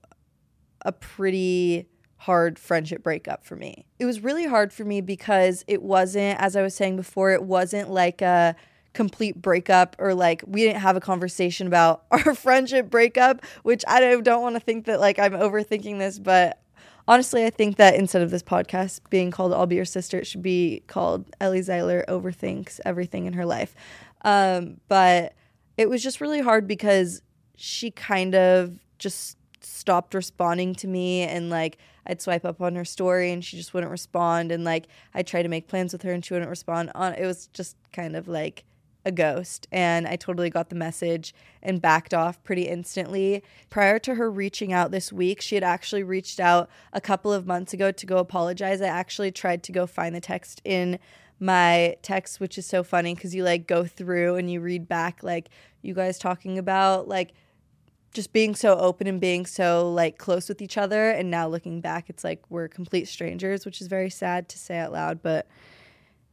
a 0.85 0.91
pretty 0.91 1.88
hard 2.23 2.57
friendship 2.57 3.03
breakup 3.03 3.43
for 3.43 3.57
me. 3.57 3.85
It 3.99 4.05
was 4.05 4.21
really 4.21 4.45
hard 4.45 4.71
for 4.71 4.85
me 4.85 5.01
because 5.01 5.65
it 5.67 5.81
wasn't, 5.81 6.39
as 6.39 6.55
I 6.55 6.61
was 6.61 6.73
saying 6.73 6.95
before, 6.95 7.31
it 7.31 7.43
wasn't 7.43 7.89
like 7.89 8.21
a 8.21 8.55
complete 8.93 9.41
breakup 9.41 9.97
or 9.99 10.13
like 10.13 10.41
we 10.47 10.63
didn't 10.63 10.79
have 10.79 10.95
a 10.95 11.01
conversation 11.01 11.67
about 11.67 12.05
our 12.11 12.33
friendship 12.33 12.89
breakup, 12.89 13.45
which 13.63 13.83
I 13.89 13.99
don't, 13.99 14.23
don't 14.23 14.41
want 14.41 14.55
to 14.55 14.61
think 14.61 14.85
that 14.85 15.01
like 15.01 15.19
I'm 15.19 15.33
overthinking 15.33 15.99
this, 15.99 16.17
but 16.17 16.61
honestly, 17.09 17.45
I 17.45 17.49
think 17.49 17.75
that 17.75 17.95
instead 17.95 18.21
of 18.21 18.31
this 18.31 18.43
podcast 18.43 19.01
being 19.09 19.29
called 19.29 19.51
I'll 19.51 19.65
Be 19.65 19.75
Your 19.75 19.83
Sister, 19.83 20.17
it 20.17 20.25
should 20.25 20.41
be 20.41 20.81
called 20.87 21.29
Ellie 21.41 21.59
Zeiler 21.59 22.05
Overthinks 22.05 22.79
Everything 22.85 23.25
in 23.25 23.33
Her 23.33 23.45
Life. 23.45 23.75
Um, 24.21 24.79
but 24.87 25.33
it 25.75 25.89
was 25.89 26.01
just 26.01 26.21
really 26.21 26.39
hard 26.39 26.69
because 26.69 27.21
she 27.57 27.91
kind 27.91 28.33
of 28.33 28.79
just 28.97 29.35
stopped 29.65 30.13
responding 30.13 30.75
to 30.75 30.88
me 30.88 31.22
and 31.22 31.50
like 31.50 31.77
I'd 32.05 32.22
swipe 32.22 32.46
up 32.46 32.62
on 32.62 32.75
her 32.75 32.86
story 32.86 33.32
and 33.32 33.43
she 33.43 33.58
just 33.58 33.74
wouldn't 33.74 33.91
respond 33.91 34.51
and 34.51 34.63
like 34.63 34.88
I 35.13 35.24
tried 35.24 35.43
to 35.43 35.50
make 35.50 35.67
plans 35.67 35.93
with 35.93 36.01
her 36.03 36.12
and 36.12 36.24
she 36.24 36.34
wouldn't 36.34 36.50
respond 36.50 36.91
on 36.96 37.13
it 37.13 37.25
was 37.25 37.48
just 37.48 37.77
kind 37.91 38.15
of 38.15 38.27
like 38.27 38.65
a 39.05 39.12
ghost 39.12 39.67
and 39.72 40.08
I 40.08 40.15
totally 40.15 40.50
got 40.50 40.70
the 40.70 40.75
message 40.75 41.34
and 41.62 41.82
backed 41.82 42.13
off 42.13 42.41
pretty 42.43 42.63
instantly. 42.63 43.43
Prior 43.70 44.00
to 44.00 44.15
her 44.15 44.32
reaching 44.32 44.72
out 44.72 44.91
this 44.91 45.12
week, 45.12 45.41
she 45.41 45.55
had 45.55 45.63
actually 45.63 46.03
reached 46.03 46.39
out 46.39 46.70
a 46.93 47.01
couple 47.01 47.34
of 47.34 47.46
months 47.46 47.74
ago 47.74 47.91
to 47.91 48.05
go 48.05 48.17
apologize. 48.17 48.82
I 48.82 48.88
actually 48.88 49.32
tried 49.32 49.63
to 49.63 49.72
go 49.72 49.86
find 49.86 50.15
the 50.15 50.22
text 50.22 50.62
in 50.63 51.00
my 51.39 51.98
text 52.01 52.39
which 52.39 52.58
is 52.58 52.65
so 52.65 52.84
funny 52.84 53.13
cuz 53.15 53.36
you 53.36 53.43
like 53.43 53.67
go 53.67 53.84
through 53.84 54.36
and 54.38 54.50
you 54.50 54.62
read 54.62 54.88
back 54.88 55.24
like 55.24 55.50
you 55.82 55.93
guys 55.93 56.17
talking 56.17 56.58
about 56.58 57.08
like 57.08 57.34
just 58.13 58.32
being 58.32 58.53
so 58.55 58.77
open 58.77 59.08
and 59.08 59.20
being 59.20 59.46
so 59.46 59.91
like 59.91 60.17
close 60.17 60.48
with 60.48 60.62
each 60.62 60.77
other 60.77 61.10
and 61.10 61.32
now 61.32 61.48
looking 61.48 61.82
back 61.82 62.10
it's 62.10 62.24
like 62.24 62.41
we're 62.50 62.67
complete 62.67 63.08
strangers 63.08 63.65
which 63.65 63.82
is 63.82 63.88
very 63.88 64.10
sad 64.10 64.48
to 64.48 64.58
say 64.58 64.77
out 64.77 64.91
loud 64.91 65.22
but 65.22 65.48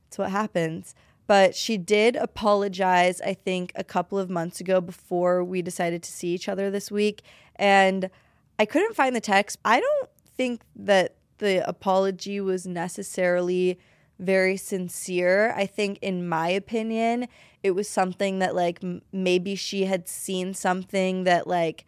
it's 0.09 0.19
what 0.19 0.31
happens. 0.31 0.95
But 1.27 1.55
she 1.55 1.79
did 1.79 2.17
apologize 2.17 3.21
i 3.21 3.35
think 3.35 3.73
a 3.75 3.85
couple 3.85 4.19
of 4.19 4.29
months 4.29 4.61
ago 4.61 4.81
before 4.81 5.45
we 5.45 5.63
decided 5.63 6.03
to 6.03 6.11
see 6.11 6.29
each 6.29 6.49
other 6.49 6.71
this 6.71 6.91
week 6.91 7.23
and 7.57 8.11
i 8.59 8.65
couldn't 8.65 8.97
find 8.97 9.15
the 9.15 9.21
text. 9.21 9.59
I 9.65 9.81
don't 9.81 10.11
think 10.37 10.63
that 10.75 11.15
the 11.39 11.67
apology 11.69 12.41
was 12.41 12.67
necessarily 12.67 13.79
very 14.21 14.57
sincere. 14.57 15.53
I 15.57 15.67
think 15.67 15.99
in 16.03 16.29
my 16.29 16.49
opinion 16.49 17.27
it 17.63 17.73
was 17.73 17.89
something 17.89 18.39
that 18.39 18.55
like 18.55 18.79
m- 18.83 19.03
maybe 19.13 19.55
she 19.55 19.85
had 19.85 20.09
seen 20.09 20.55
something 20.55 21.25
that 21.25 21.47
like 21.47 21.85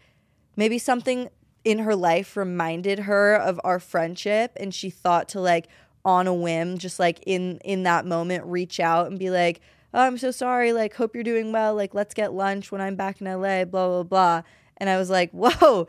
maybe 0.57 0.79
something 0.79 1.29
in 1.65 1.79
her 1.81 1.95
life 1.95 2.37
reminded 2.37 3.01
her 3.01 3.35
of 3.35 3.61
our 3.65 3.79
friendship 3.79 4.53
and 4.59 4.75
she 4.75 4.91
thought 4.91 5.29
to 5.29 5.41
like 5.41 5.69
on 6.05 6.27
a 6.27 6.35
whim 6.35 6.79
just 6.79 6.99
like 6.99 7.23
in 7.27 7.59
in 7.59 7.85
that 7.85 8.05
moment 8.05 8.45
reach 8.45 8.81
out 8.81 9.07
and 9.07 9.19
be 9.19 9.31
like 9.31 9.61
oh, 9.95 10.01
i'm 10.01 10.19
so 10.19 10.33
sorry 10.33 10.73
like 10.73 10.95
hope 10.95 11.15
you're 11.15 11.23
doing 11.23 11.53
well 11.53 11.75
like 11.75 11.95
let's 11.95 12.13
get 12.15 12.33
lunch 12.33 12.73
when 12.73 12.81
i'm 12.81 12.97
back 12.97 13.21
in 13.21 13.27
la 13.27 13.65
blah 13.65 13.89
blah 13.89 14.03
blah. 14.03 14.43
And 14.79 14.91
i 14.91 14.97
was 14.99 15.09
like 15.09 15.31
whoa 15.33 15.87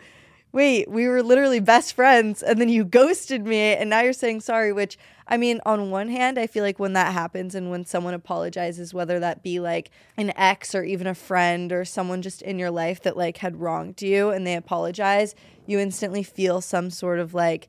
wait, 0.53 0.87
we 0.89 1.07
were 1.07 1.23
literally 1.23 1.59
best 1.59 1.95
friends 1.95 2.43
and 2.43 2.61
then 2.61 2.69
you 2.69 2.85
ghosted 2.85 3.45
me 3.45 3.57
and 3.57 3.89
now 3.89 4.01
you're 4.01 4.13
saying 4.13 4.39
sorry, 4.39 4.71
which 4.71 4.97
I 5.33 5.37
mean, 5.37 5.61
on 5.65 5.89
one 5.89 6.09
hand, 6.09 6.37
I 6.37 6.45
feel 6.45 6.63
like 6.63 6.77
when 6.77 6.93
that 6.93 7.11
happens 7.11 7.55
and 7.55 7.71
when 7.71 7.85
someone 7.85 8.13
apologizes, 8.13 8.93
whether 8.93 9.19
that 9.19 9.41
be 9.41 9.59
like 9.59 9.89
an 10.15 10.31
ex 10.35 10.75
or 10.75 10.83
even 10.83 11.07
a 11.07 11.15
friend 11.15 11.73
or 11.73 11.85
someone 11.85 12.21
just 12.21 12.43
in 12.43 12.59
your 12.59 12.69
life 12.69 13.01
that 13.01 13.17
like 13.17 13.37
had 13.37 13.59
wronged 13.59 13.99
you 14.03 14.29
and 14.29 14.45
they 14.45 14.53
apologize, 14.53 15.33
you 15.65 15.79
instantly 15.79 16.21
feel 16.21 16.61
some 16.61 16.91
sort 16.91 17.17
of 17.17 17.33
like, 17.33 17.67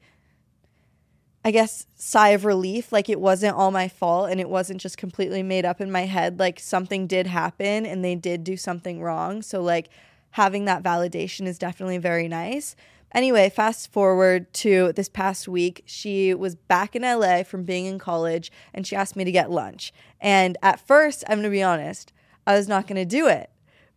I 1.43 1.53
guess, 1.53 1.87
sigh 1.95 2.33
of 2.33 2.45
relief. 2.45 2.93
Like 2.93 3.09
it 3.09 3.19
wasn't 3.19 3.57
all 3.57 3.71
my 3.71 3.89
fault 3.89 4.29
and 4.29 4.43
it 4.43 4.51
wasn't 4.51 4.83
just 4.83 4.99
completely 4.99 5.43
made 5.43 5.65
up 5.65 5.81
in 5.81 5.91
my 5.91 6.05
head. 6.05 6.39
Like 6.39 6.61
something 6.61 7.07
did 7.07 7.27
happen 7.27 7.87
and 7.87 8.05
they 8.05 8.15
did 8.15 8.45
do 8.45 8.59
something 8.59 9.01
wrong. 9.01 9.41
So, 9.41 9.63
like, 9.63 9.89
having 10.33 10.67
that 10.67 10.83
validation 10.83 11.47
is 11.47 11.57
definitely 11.57 11.97
very 11.97 12.29
nice. 12.29 12.77
Anyway, 13.15 13.49
fast 13.49 13.93
forward 13.93 14.53
to 14.53 14.93
this 14.93 15.09
past 15.09 15.47
week. 15.47 15.83
She 15.87 16.35
was 16.35 16.57
back 16.57 16.97
in 16.97 17.03
LA 17.03 17.45
from 17.45 17.63
being 17.63 17.87
in 17.87 17.99
college 17.99 18.51
and 18.75 18.85
she 18.85 18.97
asked 18.97 19.15
me 19.15 19.23
to 19.23 19.31
get 19.31 19.53
lunch. 19.53 19.93
And 20.21 20.59
at 20.63 20.85
first, 20.85 21.23
I'm 21.29 21.39
going 21.39 21.45
to 21.45 21.51
be 21.51 21.63
honest, 21.63 22.13
I 22.45 22.57
was 22.57 22.67
not 22.67 22.89
going 22.89 22.97
to 22.97 23.05
do 23.05 23.29
it. 23.29 23.51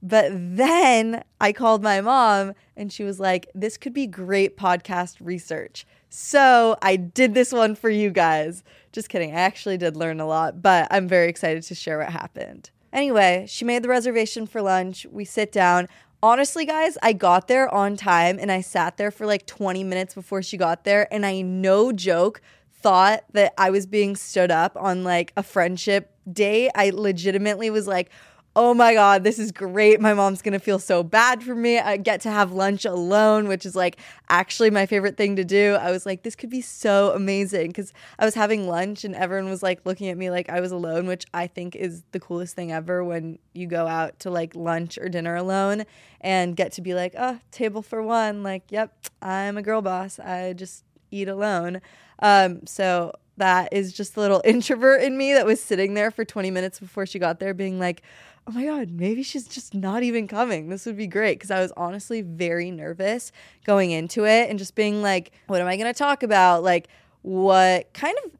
But 0.04 0.32
then 0.32 1.24
I 1.42 1.52
called 1.52 1.82
my 1.82 2.02
mom 2.02 2.54
and 2.76 2.94
she 2.94 3.04
was 3.04 3.20
like, 3.20 3.50
This 3.56 3.78
could 3.78 3.94
be 3.94 4.06
great 4.06 4.56
podcast 4.56 5.18
research. 5.20 5.88
So 6.10 6.78
I 6.84 6.96
did 6.96 7.34
this 7.34 7.52
one 7.52 7.74
for 7.74 7.90
you 7.90 8.12
guys. 8.12 8.64
Just 8.92 9.10
kidding. 9.10 9.32
I 9.32 9.40
actually 9.40 9.78
did 9.78 9.98
learn 9.98 10.20
a 10.20 10.28
lot, 10.28 10.62
but 10.62 10.88
I'm 10.92 11.08
very 11.08 11.28
excited 11.28 11.64
to 11.64 11.76
share 11.76 11.98
what 11.98 12.10
happened. 12.10 12.70
Anyway, 12.94 13.46
she 13.48 13.66
made 13.66 13.84
the 13.84 13.90
reservation 13.90 14.48
for 14.48 14.62
lunch. 14.62 15.06
We 15.12 15.26
sit 15.26 15.52
down 15.52 15.88
honestly, 16.22 16.66
guys, 16.66 16.98
I 17.02 17.14
got 17.14 17.48
there 17.48 17.74
on 17.74 17.98
time 17.98 18.40
and 18.40 18.52
I 18.52 18.62
sat 18.62 18.98
there 18.98 19.12
for 19.12 19.26
like 19.26 19.46
20 19.46 19.84
minutes 19.84 20.14
before 20.14 20.42
she 20.42 20.58
got 20.58 20.84
there. 20.84 21.12
And 21.14 21.26
I, 21.26 21.42
no 21.42 21.92
joke, 21.92 22.42
thought 22.74 23.24
that 23.34 23.54
I 23.58 23.70
was 23.70 23.86
being 23.86 24.16
stood 24.16 24.52
up 24.52 24.78
on 24.78 25.04
like 25.04 25.34
a 25.36 25.44
friendship 25.44 26.14
day. 26.32 26.70
I 26.76 26.92
legitimately 26.92 27.70
was 27.70 27.88
like, 27.88 28.12
oh 28.58 28.74
my 28.74 28.96
God, 28.96 29.24
this 29.24 29.38
is 29.38 29.52
great. 29.52 30.02
My 30.02 30.16
mom's 30.16 30.42
gonna 30.42 30.58
feel 30.58 30.80
so 30.80 31.04
bad 31.04 31.44
for 31.44 31.54
me. 31.54 31.78
I 31.78 31.96
get 31.96 32.22
to 32.22 32.32
have 32.32 32.52
lunch 32.52 32.86
alone, 32.86 33.48
which 33.48 33.68
is 33.68 33.76
like 33.76 33.98
actually 34.30 34.72
my 34.72 34.88
favorite 34.88 35.16
thing 35.16 35.36
to 35.36 35.46
do. 35.46 35.76
I 35.76 35.92
was 35.92 36.08
like, 36.08 36.24
this 36.24 36.36
could 36.36 36.50
be 36.50 36.62
so 36.62 37.12
amazing 37.14 37.68
because 37.68 37.94
I 38.18 38.26
was 38.26 38.34
having 38.34 38.68
lunch 38.68 39.04
and 39.04 39.14
everyone 39.14 39.48
was 39.48 39.62
like 39.62 39.82
looking 39.86 40.08
at 40.08 40.18
me 40.18 40.32
like 40.32 40.50
I 40.50 40.60
was 40.60 40.72
alone, 40.72 41.06
which 41.06 41.24
I 41.36 41.46
think 41.46 41.76
is 41.76 42.02
the 42.14 42.20
coolest 42.20 42.56
thing 42.56 42.72
ever 42.72 43.04
when 43.04 43.38
you 43.54 43.68
go 43.68 43.86
out 43.86 44.18
to 44.22 44.32
like 44.32 44.56
lunch 44.56 44.98
or 44.98 45.08
dinner 45.08 45.36
alone 45.36 45.84
and 46.20 46.56
get 46.56 46.72
to 46.74 46.82
be 46.82 46.96
like, 46.96 47.14
oh, 47.16 47.38
table 47.52 47.84
for 47.84 48.02
one. 48.02 48.42
Like, 48.42 48.64
yep, 48.72 48.92
I'm 49.22 49.58
a 49.58 49.62
girl 49.62 49.84
boss. 49.84 50.18
I 50.18 50.54
just 50.54 50.84
eat 51.12 51.28
alone. 51.28 51.80
Um, 52.24 52.66
so 52.66 53.14
that 53.38 53.70
is 53.72 53.94
just 53.94 54.16
the 54.16 54.22
little 54.22 54.42
introvert 54.46 55.02
in 55.02 55.18
me 55.18 55.34
that 55.34 55.46
was 55.46 55.62
sitting 55.62 55.94
there 55.94 56.12
for 56.12 56.26
20 56.26 56.52
minutes 56.52 56.80
before 56.80 57.06
she 57.06 57.20
got 57.20 57.40
there 57.40 57.54
being 57.54 57.80
like, 57.80 58.02
oh 58.48 58.52
my 58.52 58.66
God, 58.66 58.92
maybe 58.92 59.24
she's 59.24 59.48
just 59.48 59.74
not 59.74 60.04
even 60.04 60.28
coming. 60.28 60.70
This 60.70 60.86
would 60.86 60.98
be 60.98 61.08
great. 61.08 61.40
Cause 61.40 61.52
I 61.52 61.60
was 61.60 61.74
honestly 61.76 62.22
very 62.22 62.72
nervous 62.72 63.32
going 63.66 63.92
into 63.92 64.26
it 64.26 64.50
and 64.50 64.58
just 64.58 64.74
being 64.74 65.02
like, 65.02 65.32
what 65.48 65.62
am 65.62 65.68
I 65.68 65.76
going 65.76 65.92
to 65.92 65.98
talk 65.98 66.24
about? 66.24 66.64
Like, 66.64 66.88
what 67.24 67.92
kind 67.94 68.18
of, 68.26 68.32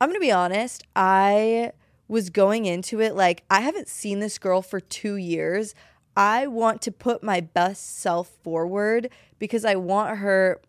I'm 0.00 0.12
to 0.12 0.20
be 0.20 0.30
honest, 0.30 0.84
I 0.94 1.72
was 2.08 2.28
going 2.28 2.66
into 2.66 3.00
it 3.00 3.14
like, 3.14 3.42
I 3.50 3.60
haven't 3.60 3.88
seen 3.88 4.20
this 4.20 4.38
girl 4.38 4.60
for 4.60 4.80
two 4.80 5.16
years. 5.16 5.74
I 6.14 6.46
want 6.46 6.82
to 6.82 6.92
put 6.92 7.22
my 7.22 7.40
best 7.40 8.00
self 8.00 8.28
forward 8.42 9.08
because 9.38 9.64
I 9.64 9.76
want 9.76 10.18
her, 10.18 10.60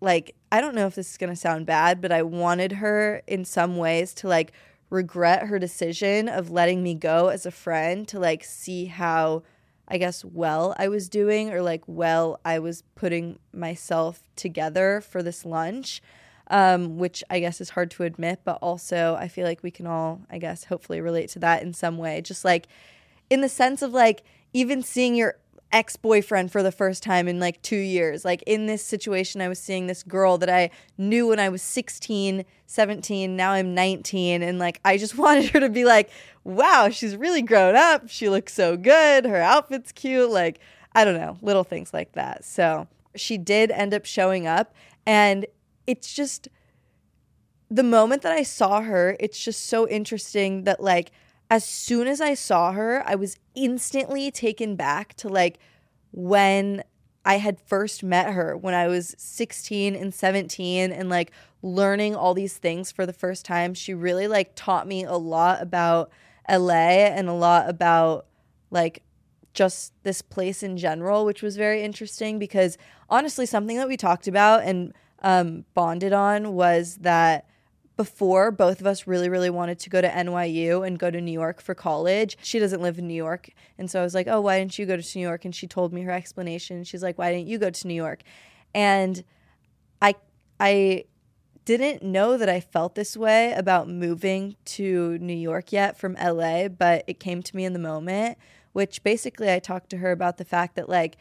like, 0.00 0.34
I 0.50 0.60
don't 0.60 0.74
know 0.74 0.86
if 0.86 0.94
this 0.94 1.10
is 1.10 1.16
going 1.16 1.30
to 1.30 1.36
sound 1.36 1.66
bad, 1.66 2.00
but 2.00 2.12
I 2.12 2.22
wanted 2.22 2.72
her 2.72 3.22
in 3.26 3.44
some 3.44 3.76
ways 3.76 4.14
to 4.14 4.28
like 4.28 4.52
regret 4.90 5.46
her 5.46 5.58
decision 5.58 6.28
of 6.28 6.50
letting 6.50 6.82
me 6.82 6.94
go 6.94 7.28
as 7.28 7.44
a 7.44 7.50
friend 7.50 8.08
to 8.08 8.18
like 8.18 8.42
see 8.42 8.86
how 8.86 9.42
I 9.86 9.98
guess 9.98 10.24
well 10.24 10.74
I 10.78 10.88
was 10.88 11.08
doing 11.08 11.50
or 11.50 11.60
like 11.62 11.82
well 11.86 12.40
I 12.44 12.58
was 12.58 12.82
putting 12.94 13.38
myself 13.52 14.22
together 14.36 15.00
for 15.00 15.22
this 15.22 15.44
lunch. 15.44 16.02
Um, 16.50 16.96
which 16.96 17.22
I 17.28 17.40
guess 17.40 17.60
is 17.60 17.68
hard 17.68 17.90
to 17.90 18.04
admit, 18.04 18.40
but 18.42 18.56
also 18.62 19.18
I 19.20 19.28
feel 19.28 19.44
like 19.44 19.62
we 19.62 19.70
can 19.70 19.86
all, 19.86 20.22
I 20.30 20.38
guess, 20.38 20.64
hopefully 20.64 20.98
relate 21.02 21.28
to 21.32 21.38
that 21.40 21.62
in 21.62 21.74
some 21.74 21.98
way. 21.98 22.22
Just 22.22 22.42
like 22.42 22.68
in 23.28 23.42
the 23.42 23.50
sense 23.50 23.82
of 23.82 23.92
like 23.92 24.22
even 24.54 24.82
seeing 24.82 25.14
your 25.14 25.36
ex 25.72 25.96
boyfriend 25.96 26.50
for 26.50 26.62
the 26.62 26.72
first 26.72 27.02
time 27.02 27.28
in 27.28 27.38
like 27.38 27.60
two 27.62 27.76
years. 27.76 28.24
Like 28.24 28.42
in 28.46 28.66
this 28.66 28.84
situation, 28.84 29.40
I 29.40 29.48
was 29.48 29.58
seeing 29.58 29.86
this 29.86 30.02
girl 30.02 30.38
that 30.38 30.48
I 30.48 30.70
knew 30.96 31.28
when 31.28 31.38
I 31.38 31.48
was 31.48 31.62
16, 31.62 32.44
17. 32.66 33.36
Now 33.36 33.52
I'm 33.52 33.74
19. 33.74 34.42
And 34.42 34.58
like 34.58 34.80
I 34.84 34.96
just 34.96 35.16
wanted 35.18 35.50
her 35.50 35.60
to 35.60 35.68
be 35.68 35.84
like, 35.84 36.10
wow, 36.44 36.88
she's 36.88 37.16
really 37.16 37.42
grown 37.42 37.76
up. 37.76 38.08
She 38.08 38.28
looks 38.28 38.54
so 38.54 38.76
good. 38.76 39.24
Her 39.24 39.40
outfit's 39.40 39.92
cute. 39.92 40.30
Like, 40.30 40.60
I 40.94 41.04
don't 41.04 41.16
know, 41.16 41.36
little 41.42 41.64
things 41.64 41.92
like 41.92 42.12
that. 42.12 42.44
So 42.44 42.88
she 43.14 43.36
did 43.38 43.70
end 43.70 43.92
up 43.92 44.06
showing 44.06 44.46
up. 44.46 44.74
And 45.06 45.46
it's 45.86 46.12
just 46.14 46.48
the 47.70 47.82
moment 47.82 48.22
that 48.22 48.32
I 48.32 48.42
saw 48.42 48.80
her, 48.80 49.16
it's 49.20 49.42
just 49.42 49.66
so 49.66 49.86
interesting 49.88 50.64
that 50.64 50.82
like, 50.82 51.10
as 51.50 51.64
soon 51.64 52.06
as 52.06 52.20
I 52.20 52.34
saw 52.34 52.72
her, 52.72 53.02
I 53.06 53.14
was 53.14 53.38
instantly 53.54 54.30
taken 54.30 54.76
back 54.76 55.14
to 55.14 55.28
like 55.28 55.58
when 56.12 56.82
I 57.24 57.38
had 57.38 57.60
first 57.60 58.02
met 58.02 58.32
her 58.32 58.56
when 58.56 58.74
I 58.74 58.86
was 58.88 59.14
16 59.18 59.94
and 59.94 60.14
17 60.14 60.92
and 60.92 61.08
like 61.08 61.30
learning 61.62 62.14
all 62.14 62.34
these 62.34 62.56
things 62.56 62.92
for 62.92 63.06
the 63.06 63.12
first 63.12 63.44
time. 63.44 63.74
She 63.74 63.92
really 63.94 64.28
like 64.28 64.52
taught 64.54 64.86
me 64.86 65.04
a 65.04 65.16
lot 65.16 65.60
about 65.60 66.10
LA 66.48 67.06
and 67.06 67.28
a 67.28 67.34
lot 67.34 67.68
about 67.68 68.26
like 68.70 69.02
just 69.52 69.92
this 70.04 70.22
place 70.22 70.62
in 70.62 70.76
general, 70.76 71.24
which 71.24 71.42
was 71.42 71.56
very 71.56 71.82
interesting 71.82 72.38
because 72.38 72.78
honestly, 73.10 73.44
something 73.44 73.76
that 73.76 73.88
we 73.88 73.96
talked 73.96 74.28
about 74.28 74.62
and 74.62 74.94
um, 75.22 75.64
bonded 75.74 76.12
on 76.12 76.52
was 76.52 76.96
that 76.98 77.46
before 77.98 78.52
both 78.52 78.80
of 78.80 78.86
us 78.86 79.08
really, 79.08 79.28
really 79.28 79.50
wanted 79.50 79.76
to 79.80 79.90
go 79.90 80.00
to 80.00 80.08
NYU 80.08 80.86
and 80.86 81.00
go 81.00 81.10
to 81.10 81.20
New 81.20 81.32
York 81.32 81.60
for 81.60 81.74
college. 81.74 82.38
She 82.40 82.60
doesn't 82.60 82.80
live 82.80 82.96
in 82.96 83.08
New 83.08 83.12
York. 83.12 83.50
And 83.76 83.90
so 83.90 83.98
I 83.98 84.04
was 84.04 84.14
like, 84.14 84.28
oh, 84.28 84.40
why 84.40 84.60
didn't 84.60 84.78
you 84.78 84.86
go 84.86 84.96
to 84.96 85.18
New 85.18 85.22
York? 85.22 85.44
And 85.44 85.52
she 85.52 85.66
told 85.66 85.92
me 85.92 86.02
her 86.02 86.12
explanation. 86.12 86.84
She's 86.84 87.02
like, 87.02 87.18
why 87.18 87.32
didn't 87.32 87.48
you 87.48 87.58
go 87.58 87.70
to 87.70 87.86
New 87.88 87.94
York? 87.94 88.22
And 88.72 89.24
I, 90.00 90.14
I, 90.60 91.04
didn't 91.64 92.02
know 92.02 92.38
that 92.38 92.48
I 92.48 92.60
felt 92.60 92.94
this 92.94 93.14
way 93.14 93.52
about 93.52 93.90
moving 93.90 94.56
to 94.64 95.18
New 95.18 95.36
York 95.36 95.70
yet 95.70 95.98
from 95.98 96.14
LA, 96.14 96.66
but 96.68 97.04
it 97.06 97.20
came 97.20 97.42
to 97.42 97.54
me 97.54 97.66
in 97.66 97.74
the 97.74 97.78
moment, 97.78 98.38
which 98.72 99.02
basically 99.02 99.52
I 99.52 99.58
talked 99.58 99.90
to 99.90 99.98
her 99.98 100.10
about 100.10 100.38
the 100.38 100.46
fact 100.46 100.76
that 100.76 100.88
like 100.88 101.18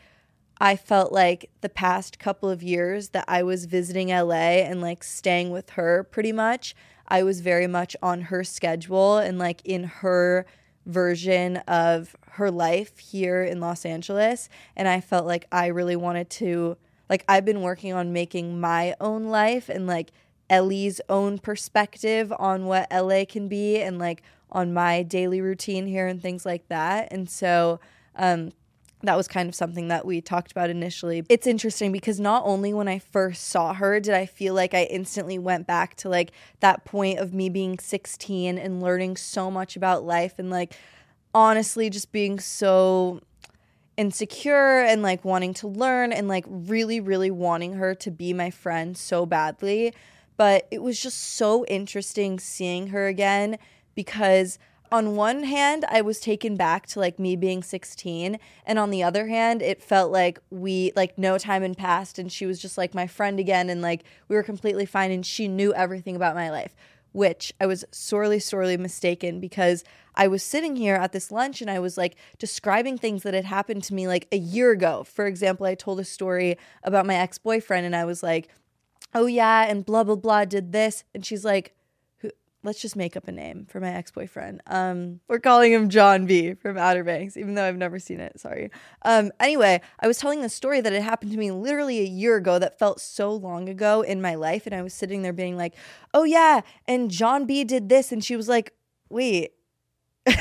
I 0.59 0.75
felt 0.75 1.11
like 1.11 1.49
the 1.61 1.69
past 1.69 2.19
couple 2.19 2.49
of 2.49 2.63
years 2.63 3.09
that 3.09 3.25
I 3.27 3.43
was 3.43 3.65
visiting 3.65 4.09
LA 4.09 4.63
and 4.65 4.81
like 4.81 5.03
staying 5.03 5.51
with 5.51 5.71
her 5.71 6.03
pretty 6.03 6.31
much, 6.31 6.75
I 7.07 7.23
was 7.23 7.41
very 7.41 7.67
much 7.67 7.95
on 8.01 8.21
her 8.23 8.43
schedule 8.43 9.17
and 9.17 9.37
like 9.37 9.61
in 9.63 9.83
her 9.85 10.45
version 10.85 11.57
of 11.67 12.15
her 12.31 12.49
life 12.49 12.97
here 12.97 13.43
in 13.43 13.59
Los 13.59 13.85
Angeles. 13.85 14.49
And 14.75 14.87
I 14.87 15.01
felt 15.01 15.25
like 15.25 15.45
I 15.51 15.67
really 15.67 15.95
wanted 15.95 16.29
to, 16.31 16.77
like, 17.09 17.23
I've 17.27 17.45
been 17.45 17.61
working 17.61 17.93
on 17.93 18.13
making 18.13 18.59
my 18.59 18.95
own 18.99 19.25
life 19.25 19.69
and 19.69 19.85
like 19.85 20.11
Ellie's 20.49 21.01
own 21.09 21.39
perspective 21.39 22.33
on 22.37 22.65
what 22.65 22.87
LA 22.91 23.25
can 23.27 23.47
be 23.47 23.81
and 23.81 23.99
like 23.99 24.23
on 24.51 24.73
my 24.73 25.03
daily 25.03 25.41
routine 25.41 25.85
here 25.87 26.07
and 26.07 26.21
things 26.21 26.45
like 26.45 26.67
that. 26.69 27.09
And 27.11 27.29
so, 27.29 27.79
um, 28.15 28.51
that 29.03 29.15
was 29.15 29.27
kind 29.27 29.47
of 29.47 29.55
something 29.55 29.89
that 29.89 30.05
we 30.05 30.21
talked 30.21 30.51
about 30.51 30.69
initially. 30.69 31.23
It's 31.29 31.45
interesting 31.45 31.91
because 31.91 32.19
not 32.19 32.43
only 32.45 32.73
when 32.73 32.87
I 32.87 32.99
first 32.99 33.43
saw 33.43 33.73
her 33.73 33.99
did 33.99 34.13
I 34.13 34.25
feel 34.25 34.53
like 34.53 34.73
I 34.73 34.83
instantly 34.83 35.37
went 35.37 35.67
back 35.67 35.95
to 35.97 36.09
like 36.09 36.31
that 36.61 36.85
point 36.85 37.19
of 37.19 37.33
me 37.33 37.49
being 37.49 37.77
16 37.77 38.57
and 38.57 38.81
learning 38.81 39.17
so 39.17 39.51
much 39.51 39.75
about 39.75 40.03
life 40.03 40.39
and 40.39 40.49
like 40.49 40.75
honestly 41.33 41.89
just 41.89 42.11
being 42.11 42.39
so 42.39 43.21
insecure 43.97 44.79
and 44.79 45.01
like 45.01 45.23
wanting 45.25 45.53
to 45.55 45.67
learn 45.67 46.11
and 46.11 46.27
like 46.27 46.45
really 46.47 46.99
really 46.99 47.31
wanting 47.31 47.73
her 47.73 47.95
to 47.95 48.11
be 48.11 48.31
my 48.31 48.49
friend 48.51 48.95
so 48.95 49.25
badly 49.25 49.93
but 50.37 50.67
it 50.69 50.83
was 50.83 51.01
just 51.01 51.17
so 51.17 51.65
interesting 51.65 52.39
seeing 52.39 52.87
her 52.87 53.07
again 53.07 53.57
because 53.95 54.59
on 54.91 55.15
one 55.15 55.43
hand, 55.43 55.85
I 55.89 56.01
was 56.01 56.19
taken 56.19 56.55
back 56.55 56.87
to 56.87 56.99
like 56.99 57.19
me 57.19 57.35
being 57.35 57.63
16. 57.63 58.39
And 58.65 58.79
on 58.79 58.89
the 58.89 59.03
other 59.03 59.27
hand, 59.27 59.61
it 59.61 59.81
felt 59.81 60.11
like 60.11 60.39
we, 60.49 60.91
like, 60.95 61.17
no 61.17 61.37
time 61.37 61.61
had 61.61 61.77
passed 61.77 62.19
and 62.19 62.31
she 62.31 62.45
was 62.45 62.59
just 62.59 62.77
like 62.77 62.93
my 62.93 63.07
friend 63.07 63.39
again. 63.39 63.69
And 63.69 63.81
like 63.81 64.03
we 64.27 64.35
were 64.35 64.43
completely 64.43 64.85
fine 64.85 65.11
and 65.11 65.25
she 65.25 65.47
knew 65.47 65.73
everything 65.73 66.15
about 66.15 66.35
my 66.35 66.49
life, 66.49 66.75
which 67.11 67.53
I 67.59 67.65
was 67.65 67.85
sorely, 67.91 68.39
sorely 68.39 68.77
mistaken 68.77 69.39
because 69.39 69.83
I 70.15 70.27
was 70.27 70.41
sitting 70.41 70.75
here 70.75 70.95
at 70.95 71.11
this 71.11 71.31
lunch 71.31 71.61
and 71.61 71.69
I 71.69 71.79
was 71.79 71.97
like 71.97 72.15
describing 72.39 72.97
things 72.97 73.23
that 73.23 73.33
had 73.33 73.45
happened 73.45 73.83
to 73.83 73.93
me 73.93 74.07
like 74.07 74.27
a 74.31 74.37
year 74.37 74.71
ago. 74.71 75.03
For 75.03 75.27
example, 75.27 75.65
I 75.65 75.75
told 75.75 75.99
a 75.99 76.05
story 76.05 76.57
about 76.83 77.05
my 77.05 77.15
ex 77.15 77.37
boyfriend 77.37 77.85
and 77.85 77.95
I 77.95 78.05
was 78.05 78.23
like, 78.23 78.49
oh 79.13 79.25
yeah, 79.25 79.65
and 79.67 79.85
blah, 79.85 80.03
blah, 80.03 80.15
blah 80.15 80.45
did 80.45 80.71
this. 80.71 81.03
And 81.13 81.25
she's 81.25 81.45
like, 81.45 81.76
let's 82.63 82.81
just 82.81 82.95
make 82.95 83.15
up 83.15 83.27
a 83.27 83.31
name 83.31 83.65
for 83.69 83.79
my 83.79 83.93
ex-boyfriend. 83.93 84.61
Um, 84.67 85.19
we're 85.27 85.39
calling 85.39 85.71
him 85.71 85.89
John 85.89 86.25
B 86.25 86.53
from 86.53 86.77
Outer 86.77 87.03
Banks, 87.03 87.37
even 87.37 87.55
though 87.55 87.65
I've 87.65 87.77
never 87.77 87.99
seen 87.99 88.19
it. 88.19 88.39
Sorry. 88.39 88.69
Um, 89.03 89.31
anyway, 89.39 89.81
I 89.99 90.07
was 90.07 90.17
telling 90.17 90.41
the 90.41 90.49
story 90.49 90.81
that 90.81 90.93
had 90.93 91.03
happened 91.03 91.31
to 91.31 91.37
me 91.37 91.51
literally 91.51 91.99
a 91.99 92.05
year 92.05 92.35
ago 92.35 92.59
that 92.59 92.79
felt 92.79 92.99
so 92.99 93.33
long 93.33 93.69
ago 93.69 94.01
in 94.01 94.21
my 94.21 94.35
life, 94.35 94.65
and 94.65 94.75
I 94.75 94.81
was 94.81 94.93
sitting 94.93 95.21
there 95.21 95.33
being 95.33 95.57
like, 95.57 95.75
"Oh 96.13 96.23
yeah," 96.23 96.61
and 96.87 97.11
John 97.11 97.45
B 97.45 97.63
did 97.63 97.89
this, 97.89 98.11
and 98.11 98.23
she 98.23 98.35
was 98.35 98.49
like, 98.49 98.73
"Wait." 99.09 99.53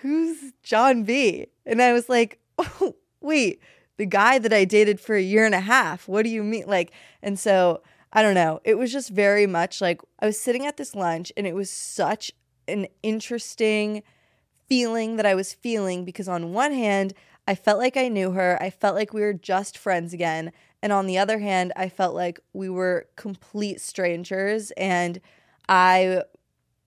Who's 0.00 0.52
John 0.62 1.02
B? 1.04 1.48
And 1.66 1.82
I 1.82 1.92
was 1.92 2.08
like, 2.08 2.38
oh, 2.58 2.96
wait, 3.20 3.60
the 3.96 4.06
guy 4.06 4.38
that 4.38 4.52
I 4.52 4.64
dated 4.64 5.00
for 5.00 5.16
a 5.16 5.22
year 5.22 5.44
and 5.44 5.54
a 5.54 5.60
half. 5.60 6.08
What 6.08 6.22
do 6.22 6.30
you 6.30 6.42
mean? 6.42 6.64
Like, 6.66 6.92
and 7.22 7.38
so 7.38 7.82
I 8.12 8.22
don't 8.22 8.34
know. 8.34 8.60
It 8.64 8.78
was 8.78 8.92
just 8.92 9.10
very 9.10 9.46
much 9.46 9.80
like 9.80 10.00
I 10.20 10.26
was 10.26 10.38
sitting 10.38 10.66
at 10.66 10.76
this 10.76 10.94
lunch 10.94 11.32
and 11.36 11.46
it 11.46 11.54
was 11.54 11.70
such 11.70 12.32
an 12.66 12.86
interesting 13.02 14.02
feeling 14.68 15.16
that 15.16 15.26
I 15.26 15.34
was 15.34 15.52
feeling 15.52 16.04
because 16.04 16.28
on 16.28 16.52
one 16.52 16.72
hand, 16.72 17.14
I 17.46 17.54
felt 17.54 17.78
like 17.78 17.96
I 17.96 18.08
knew 18.08 18.32
her. 18.32 18.58
I 18.60 18.70
felt 18.70 18.94
like 18.94 19.12
we 19.12 19.22
were 19.22 19.32
just 19.32 19.76
friends 19.78 20.12
again. 20.12 20.52
And 20.82 20.92
on 20.92 21.06
the 21.06 21.18
other 21.18 21.38
hand, 21.38 21.72
I 21.76 21.88
felt 21.88 22.14
like 22.14 22.40
we 22.52 22.68
were 22.68 23.08
complete 23.16 23.80
strangers 23.80 24.70
and 24.72 25.20
I 25.68 26.22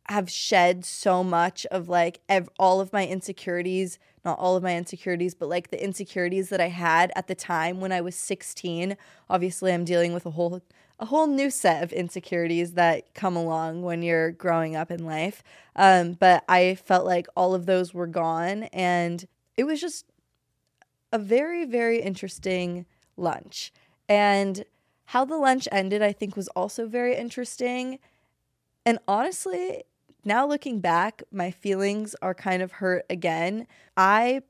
have 0.07 0.29
shed 0.29 0.85
so 0.85 1.23
much 1.23 1.65
of 1.67 1.87
like 1.87 2.21
ev- 2.27 2.49
all 2.59 2.81
of 2.81 2.91
my 2.91 3.07
insecurities, 3.07 3.97
not 4.25 4.37
all 4.39 4.55
of 4.55 4.63
my 4.63 4.75
insecurities, 4.75 5.33
but 5.33 5.49
like 5.49 5.69
the 5.71 5.83
insecurities 5.83 6.49
that 6.49 6.61
I 6.61 6.67
had 6.67 7.11
at 7.15 7.27
the 7.27 7.35
time 7.35 7.79
when 7.79 7.91
I 7.91 8.01
was 8.01 8.15
16. 8.15 8.97
Obviously, 9.29 9.73
I'm 9.73 9.85
dealing 9.85 10.13
with 10.13 10.25
a 10.25 10.31
whole 10.31 10.61
a 11.01 11.05
whole 11.05 11.25
new 11.25 11.49
set 11.49 11.83
of 11.83 11.91
insecurities 11.91 12.73
that 12.73 13.13
come 13.15 13.35
along 13.35 13.81
when 13.81 14.03
you're 14.03 14.31
growing 14.31 14.75
up 14.75 14.91
in 14.91 15.03
life. 15.03 15.43
Um, 15.75 16.13
but 16.13 16.43
I 16.47 16.75
felt 16.75 17.05
like 17.07 17.27
all 17.35 17.55
of 17.55 17.65
those 17.65 17.91
were 17.91 18.07
gone. 18.07 18.63
And 18.65 19.25
it 19.57 19.63
was 19.63 19.81
just 19.81 20.05
a 21.11 21.17
very, 21.17 21.65
very 21.65 22.01
interesting 22.01 22.85
lunch. 23.17 23.73
And 24.07 24.63
how 25.05 25.25
the 25.25 25.37
lunch 25.37 25.67
ended, 25.71 26.03
I 26.03 26.13
think, 26.13 26.35
was 26.35 26.47
also 26.49 26.87
very 26.87 27.15
interesting. 27.15 27.97
And 28.85 28.99
honestly, 29.07 29.83
now 30.23 30.45
looking 30.45 30.79
back, 30.81 31.23
my 31.31 31.49
feelings 31.49 32.15
are 32.21 32.35
kind 32.35 32.61
of 32.61 32.73
hurt 32.73 33.05
again. 33.09 33.65
I 33.97 34.43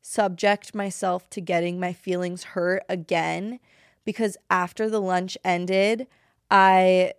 subject 0.00 0.74
myself 0.74 1.30
to 1.30 1.40
getting 1.40 1.78
my 1.78 1.92
feelings 1.92 2.42
hurt 2.42 2.82
again 2.88 3.60
because 4.04 4.36
after 4.50 4.88
the 4.90 5.00
lunch 5.00 5.36
ended, 5.44 6.06
I 6.50 7.12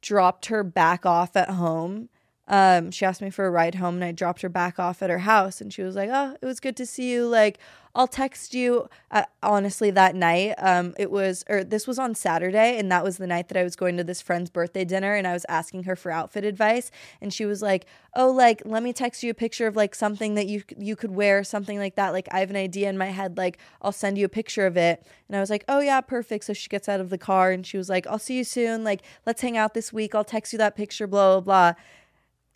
dropped 0.00 0.46
her 0.46 0.62
back 0.62 1.04
off 1.04 1.36
at 1.36 1.50
home 1.50 2.08
um, 2.48 2.92
she 2.92 3.04
asked 3.04 3.20
me 3.22 3.30
for 3.30 3.46
a 3.46 3.50
ride 3.50 3.74
home 3.74 3.96
and 3.96 4.04
I 4.04 4.12
dropped 4.12 4.42
her 4.42 4.48
back 4.48 4.78
off 4.78 5.02
at 5.02 5.10
her 5.10 5.18
house 5.18 5.60
and 5.60 5.72
she 5.72 5.82
was 5.82 5.96
like, 5.96 6.08
"Oh, 6.12 6.36
it 6.40 6.46
was 6.46 6.60
good 6.60 6.76
to 6.76 6.86
see 6.86 7.10
you. 7.10 7.26
Like, 7.26 7.58
I'll 7.92 8.06
text 8.06 8.54
you." 8.54 8.88
Uh, 9.10 9.24
honestly, 9.42 9.90
that 9.90 10.14
night, 10.14 10.54
um, 10.58 10.94
it 10.96 11.10
was 11.10 11.44
or 11.48 11.64
this 11.64 11.88
was 11.88 11.98
on 11.98 12.14
Saturday 12.14 12.78
and 12.78 12.90
that 12.92 13.02
was 13.02 13.16
the 13.16 13.26
night 13.26 13.48
that 13.48 13.56
I 13.58 13.64
was 13.64 13.74
going 13.74 13.96
to 13.96 14.04
this 14.04 14.22
friend's 14.22 14.48
birthday 14.48 14.84
dinner 14.84 15.14
and 15.14 15.26
I 15.26 15.32
was 15.32 15.44
asking 15.48 15.84
her 15.84 15.96
for 15.96 16.12
outfit 16.12 16.44
advice 16.44 16.92
and 17.20 17.34
she 17.34 17.44
was 17.44 17.62
like, 17.62 17.86
"Oh, 18.14 18.30
like 18.30 18.62
let 18.64 18.84
me 18.84 18.92
text 18.92 19.24
you 19.24 19.30
a 19.32 19.34
picture 19.34 19.66
of 19.66 19.74
like 19.74 19.96
something 19.96 20.34
that 20.36 20.46
you 20.46 20.62
you 20.78 20.94
could 20.94 21.10
wear, 21.10 21.42
something 21.42 21.78
like 21.78 21.96
that. 21.96 22.10
Like 22.12 22.28
I 22.30 22.38
have 22.40 22.50
an 22.50 22.56
idea 22.56 22.88
in 22.88 22.96
my 22.96 23.06
head, 23.06 23.36
like 23.36 23.58
I'll 23.82 23.90
send 23.90 24.18
you 24.18 24.24
a 24.24 24.28
picture 24.28 24.66
of 24.66 24.76
it." 24.76 25.04
And 25.26 25.36
I 25.36 25.40
was 25.40 25.50
like, 25.50 25.64
"Oh 25.68 25.80
yeah, 25.80 26.00
perfect." 26.00 26.44
So 26.44 26.52
she 26.52 26.68
gets 26.68 26.88
out 26.88 27.00
of 27.00 27.10
the 27.10 27.18
car 27.18 27.50
and 27.50 27.66
she 27.66 27.76
was 27.76 27.88
like, 27.88 28.06
"I'll 28.06 28.20
see 28.20 28.36
you 28.36 28.44
soon. 28.44 28.84
Like 28.84 29.02
let's 29.26 29.42
hang 29.42 29.56
out 29.56 29.74
this 29.74 29.92
week. 29.92 30.14
I'll 30.14 30.22
text 30.24 30.52
you 30.52 30.58
that 30.60 30.76
picture, 30.76 31.08
blah 31.08 31.40
blah 31.40 31.72
blah." 31.72 31.82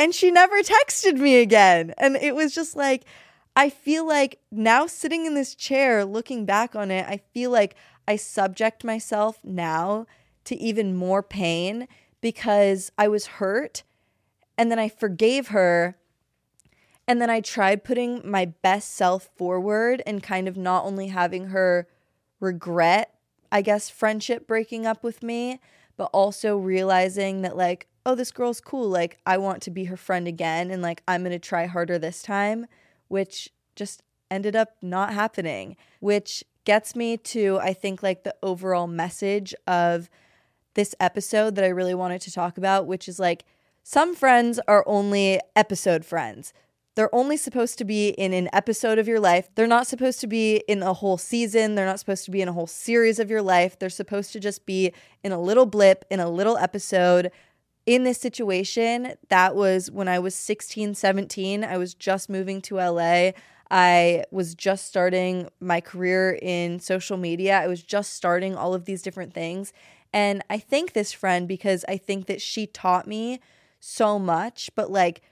And 0.01 0.15
she 0.15 0.31
never 0.31 0.63
texted 0.63 1.19
me 1.19 1.37
again. 1.37 1.93
And 1.99 2.17
it 2.17 2.35
was 2.35 2.55
just 2.55 2.75
like, 2.75 3.05
I 3.55 3.69
feel 3.69 4.09
like 4.09 4.41
now 4.51 4.87
sitting 4.87 5.27
in 5.27 5.35
this 5.35 5.55
chair, 5.55 6.07
looking 6.07 6.47
back 6.47 6.75
on 6.75 6.91
it, 6.91 7.05
I 7.07 7.19
feel 7.35 7.51
like 7.51 7.77
I 8.09 8.17
subject 8.17 8.83
myself 8.83 9.39
now 9.45 10.07
to 10.45 10.57
even 10.57 10.97
more 10.97 11.23
pain 11.23 11.87
because 12.23 12.91
I 12.97 13.09
was 13.09 13.27
hurt 13.27 13.83
and 14.57 14.71
then 14.71 14.79
I 14.79 14.89
forgave 14.89 15.49
her. 15.49 15.97
And 17.07 17.21
then 17.21 17.29
I 17.29 17.43
tried 17.43 17.85
putting 17.85 18.23
my 18.25 18.47
best 18.47 18.95
self 18.95 19.29
forward 19.37 20.03
and 20.07 20.23
kind 20.23 20.49
of 20.49 20.57
not 20.57 20.87
only 20.87 21.09
having 21.09 21.49
her 21.49 21.87
regret, 22.41 23.15
I 23.53 23.61
guess, 23.61 23.91
friendship 23.91 24.47
breaking 24.47 24.87
up 24.87 25.05
with 25.05 25.23
me, 25.23 25.61
but 25.99 26.09
also 26.15 26.57
realizing 26.57 27.43
that, 27.43 27.55
like, 27.55 27.90
oh, 28.07 28.15
this 28.15 28.31
girl's 28.31 28.61
cool. 28.61 28.89
Like, 28.89 29.19
I 29.27 29.39
want 29.39 29.63
to 29.63 29.71
be 29.71 29.85
her 29.85 29.97
friend 29.97 30.27
again. 30.27 30.71
And 30.71 30.83
like, 30.83 31.03
I'm 31.07 31.23
going 31.23 31.33
to 31.33 31.39
try 31.39 31.67
harder 31.67 31.99
this 31.99 32.23
time, 32.23 32.67
which 33.09 33.51
just 33.77 34.03
ended 34.31 34.57
up 34.57 34.77
not 34.81 35.13
happening, 35.13 35.77
which 36.01 36.45
gets 36.65 36.95
me 36.95 37.17
to, 37.17 37.59
I 37.61 37.73
think, 37.73 38.03
like 38.03 38.25
the 38.25 38.35
overall 38.43 38.87
message 38.87 39.55
of 39.67 40.09
this 40.75 40.95
episode 41.01 41.57
that 41.57 41.65
I 41.65 41.69
really 41.69 41.95
wanted 41.95 42.21
to 42.23 42.33
talk 42.33 42.57
about, 42.57 42.87
which 42.87 43.09
is 43.09 43.19
like, 43.19 43.45
some 43.83 44.15
friends 44.15 44.61
are 44.69 44.85
only 44.87 45.41
episode 45.57 46.05
friends. 46.05 46.53
They're 46.97 47.15
only 47.15 47.37
supposed 47.37 47.79
to 47.79 47.85
be 47.85 48.11
in 48.11 48.33
an 48.33 48.49
episode 48.53 48.99
of 48.99 49.09
your 49.09 49.21
life. 49.21 49.49
They're 49.55 49.67
not 49.67 49.87
supposed 49.87 50.21
to 50.21 50.27
be 50.27 50.57
in 50.69 50.83
a 50.83 50.93
whole 50.93 51.19
season. 51.19 51.75
They're 51.75 51.87
not 51.87 51.99
supposed 51.99 52.25
to 52.27 52.31
be 52.31 52.43
in 52.43 52.49
a 52.49 52.53
whole 52.53 52.67
series 52.67 53.19
of 53.19 53.31
your 53.31 53.43
life. 53.43 53.79
They're 53.79 53.89
supposed 53.89 54.33
to 54.33 54.41
just 54.41 54.67
be 54.67 54.93
in 55.23 55.33
a 55.33 55.41
little 55.41 55.67
blip, 55.67 56.05
in 56.11 56.21
a 56.21 56.29
little 56.29 56.59
episode 56.59 57.31
in 57.87 58.05
this 58.05 58.21
situation, 58.21 59.15
that 59.29 59.55
was 59.55 59.91
when 59.91 60.09
I 60.09 60.19
was 60.19 60.35
16, 60.35 60.95
17. 60.95 61.65
I 61.65 61.77
was 61.79 61.95
just 61.95 62.29
moving 62.29 62.61
to 62.63 62.77
LA. 62.77 63.33
I 63.71 64.25
was 64.31 64.55
just 64.55 64.87
starting 64.87 65.49
my 65.61 65.81
career 65.81 66.39
in 66.43 66.81
social 66.81 67.17
media. 67.17 67.59
I 67.59 67.69
was 67.69 67.83
just 67.83 68.13
starting 68.13 68.57
all 68.57 68.75
of 68.75 68.85
these 68.85 69.03
different 69.03 69.33
things. 69.33 69.73
And 70.13 70.43
I 70.51 70.59
thank 70.59 70.93
this 70.93 71.13
friend 71.13 71.47
because 71.47 71.85
I 71.89 71.97
think 71.97 72.27
that 72.27 72.43
she 72.43 72.67
taught 72.67 73.07
me 73.07 73.41
so 73.79 74.19
much, 74.19 74.71
but 74.75 74.91
like 74.91 75.23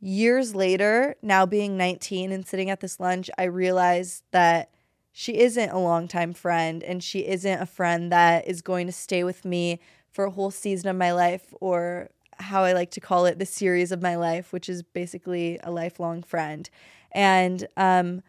years 0.00 0.54
later, 0.54 1.16
now 1.22 1.46
being 1.46 1.76
19 1.76 2.32
and 2.32 2.46
sitting 2.46 2.70
at 2.70 2.80
this 2.80 2.98
lunch, 2.98 3.30
I 3.38 3.44
realized 3.44 4.24
that 4.30 4.70
she 5.12 5.38
isn't 5.38 5.70
a 5.70 5.78
longtime 5.78 6.34
friend 6.34 6.82
and 6.82 7.02
she 7.02 7.26
isn't 7.26 7.60
a 7.60 7.66
friend 7.66 8.10
that 8.12 8.46
is 8.46 8.60
going 8.62 8.86
to 8.86 8.92
stay 8.92 9.22
with 9.22 9.44
me 9.44 9.80
for 10.16 10.24
a 10.24 10.30
whole 10.30 10.50
season 10.50 10.88
of 10.88 10.96
my 10.96 11.12
life 11.12 11.52
or 11.60 12.08
how 12.38 12.64
I 12.64 12.72
like 12.72 12.90
to 12.92 13.00
call 13.00 13.26
it 13.26 13.38
the 13.38 13.44
series 13.44 13.92
of 13.92 14.00
my 14.00 14.16
life, 14.16 14.50
which 14.50 14.66
is 14.66 14.82
basically 14.82 15.60
a 15.62 15.70
lifelong 15.70 16.22
friend. 16.22 16.70
And 17.12 17.68
um, 17.76 18.22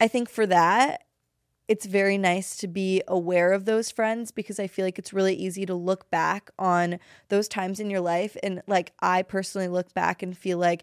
I 0.00 0.08
think 0.08 0.28
for 0.28 0.44
that, 0.46 1.04
it's 1.68 1.86
very 1.86 2.18
nice 2.18 2.56
to 2.56 2.66
be 2.66 3.00
aware 3.06 3.52
of 3.52 3.64
those 3.64 3.92
friends 3.92 4.32
because 4.32 4.58
I 4.58 4.66
feel 4.66 4.84
like 4.84 4.98
it's 4.98 5.12
really 5.12 5.36
easy 5.36 5.64
to 5.66 5.74
look 5.74 6.10
back 6.10 6.50
on 6.58 6.98
those 7.28 7.46
times 7.46 7.78
in 7.78 7.90
your 7.90 8.00
life. 8.00 8.36
And 8.42 8.62
like, 8.66 8.92
I 9.00 9.22
personally 9.22 9.68
look 9.68 9.94
back 9.94 10.20
and 10.20 10.36
feel 10.36 10.58
like 10.58 10.82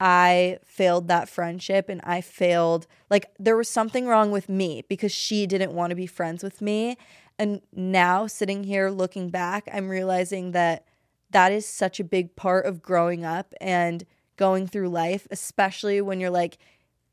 I 0.00 0.58
failed 0.64 1.06
that 1.06 1.28
friendship 1.28 1.88
and 1.88 2.00
I 2.02 2.20
failed, 2.20 2.88
like, 3.10 3.30
there 3.38 3.56
was 3.56 3.68
something 3.68 4.06
wrong 4.06 4.32
with 4.32 4.48
me 4.48 4.82
because 4.88 5.12
she 5.12 5.46
didn't 5.46 5.72
want 5.72 5.90
to 5.90 5.96
be 5.96 6.06
friends 6.06 6.42
with 6.42 6.60
me. 6.60 6.98
And 7.38 7.60
now, 7.72 8.26
sitting 8.26 8.64
here 8.64 8.90
looking 8.90 9.30
back, 9.30 9.68
I'm 9.72 9.88
realizing 9.88 10.52
that 10.52 10.84
that 11.30 11.52
is 11.52 11.66
such 11.66 12.00
a 12.00 12.04
big 12.04 12.34
part 12.36 12.66
of 12.66 12.82
growing 12.82 13.24
up 13.24 13.54
and 13.60 14.04
going 14.36 14.66
through 14.66 14.88
life, 14.88 15.26
especially 15.30 16.00
when 16.00 16.20
you're 16.20 16.30
like 16.30 16.58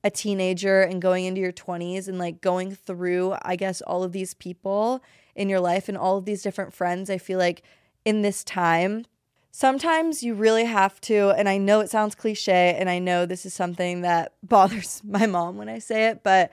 a 0.04 0.10
teenager 0.10 0.82
and 0.82 1.02
going 1.02 1.26
into 1.26 1.42
your 1.42 1.52
20s 1.52 2.08
and 2.08 2.18
like 2.18 2.40
going 2.42 2.74
through, 2.74 3.36
I 3.42 3.56
guess, 3.56 3.82
all 3.82 4.04
of 4.04 4.12
these 4.12 4.34
people 4.34 5.04
in 5.36 5.50
your 5.50 5.60
life 5.60 5.90
and 5.90 5.98
all 5.98 6.18
of 6.18 6.26
these 6.26 6.44
different 6.44 6.74
friends. 6.74 7.10
I 7.10 7.18
feel 7.18 7.40
like 7.40 7.64
in 8.06 8.22
this 8.22 8.44
time, 8.44 9.06
sometimes 9.52 10.22
you 10.22 10.36
really 10.36 10.66
have 10.66 11.02
to, 11.02 11.32
and 11.32 11.50
I 11.50 11.58
know 11.58 11.80
it 11.80 11.90
sounds 11.90 12.14
cliche, 12.14 12.76
and 12.78 12.90
I 12.90 13.00
know 13.00 13.26
this 13.26 13.46
is 13.46 13.54
something 13.54 14.02
that 14.02 14.34
bothers 14.44 15.02
my 15.04 15.26
mom 15.26 15.58
when 15.58 15.70
I 15.70 15.80
say 15.80 16.08
it, 16.08 16.22
but 16.24 16.52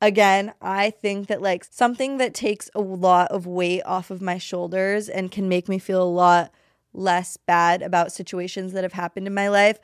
again, 0.00 0.54
I 0.60 0.90
think 0.90 1.28
that 1.28 1.42
like 1.42 1.64
something 1.64 2.18
that 2.18 2.34
takes 2.34 2.70
a 2.74 2.80
lot 2.80 3.30
of 3.30 3.46
weight 3.46 3.82
off 3.84 4.10
of 4.10 4.22
my 4.22 4.38
shoulders 4.38 5.08
and 5.08 5.30
can 5.30 5.48
make 5.48 5.68
me 5.68 5.78
feel 5.78 6.02
a 6.02 6.04
lot 6.04 6.52
less 6.92 7.36
bad 7.36 7.82
about 7.82 8.12
situations 8.12 8.72
that 8.72 8.84
have 8.84 8.94
happened 8.94 9.26
in 9.26 9.34
my 9.34 9.48
life 9.48 9.78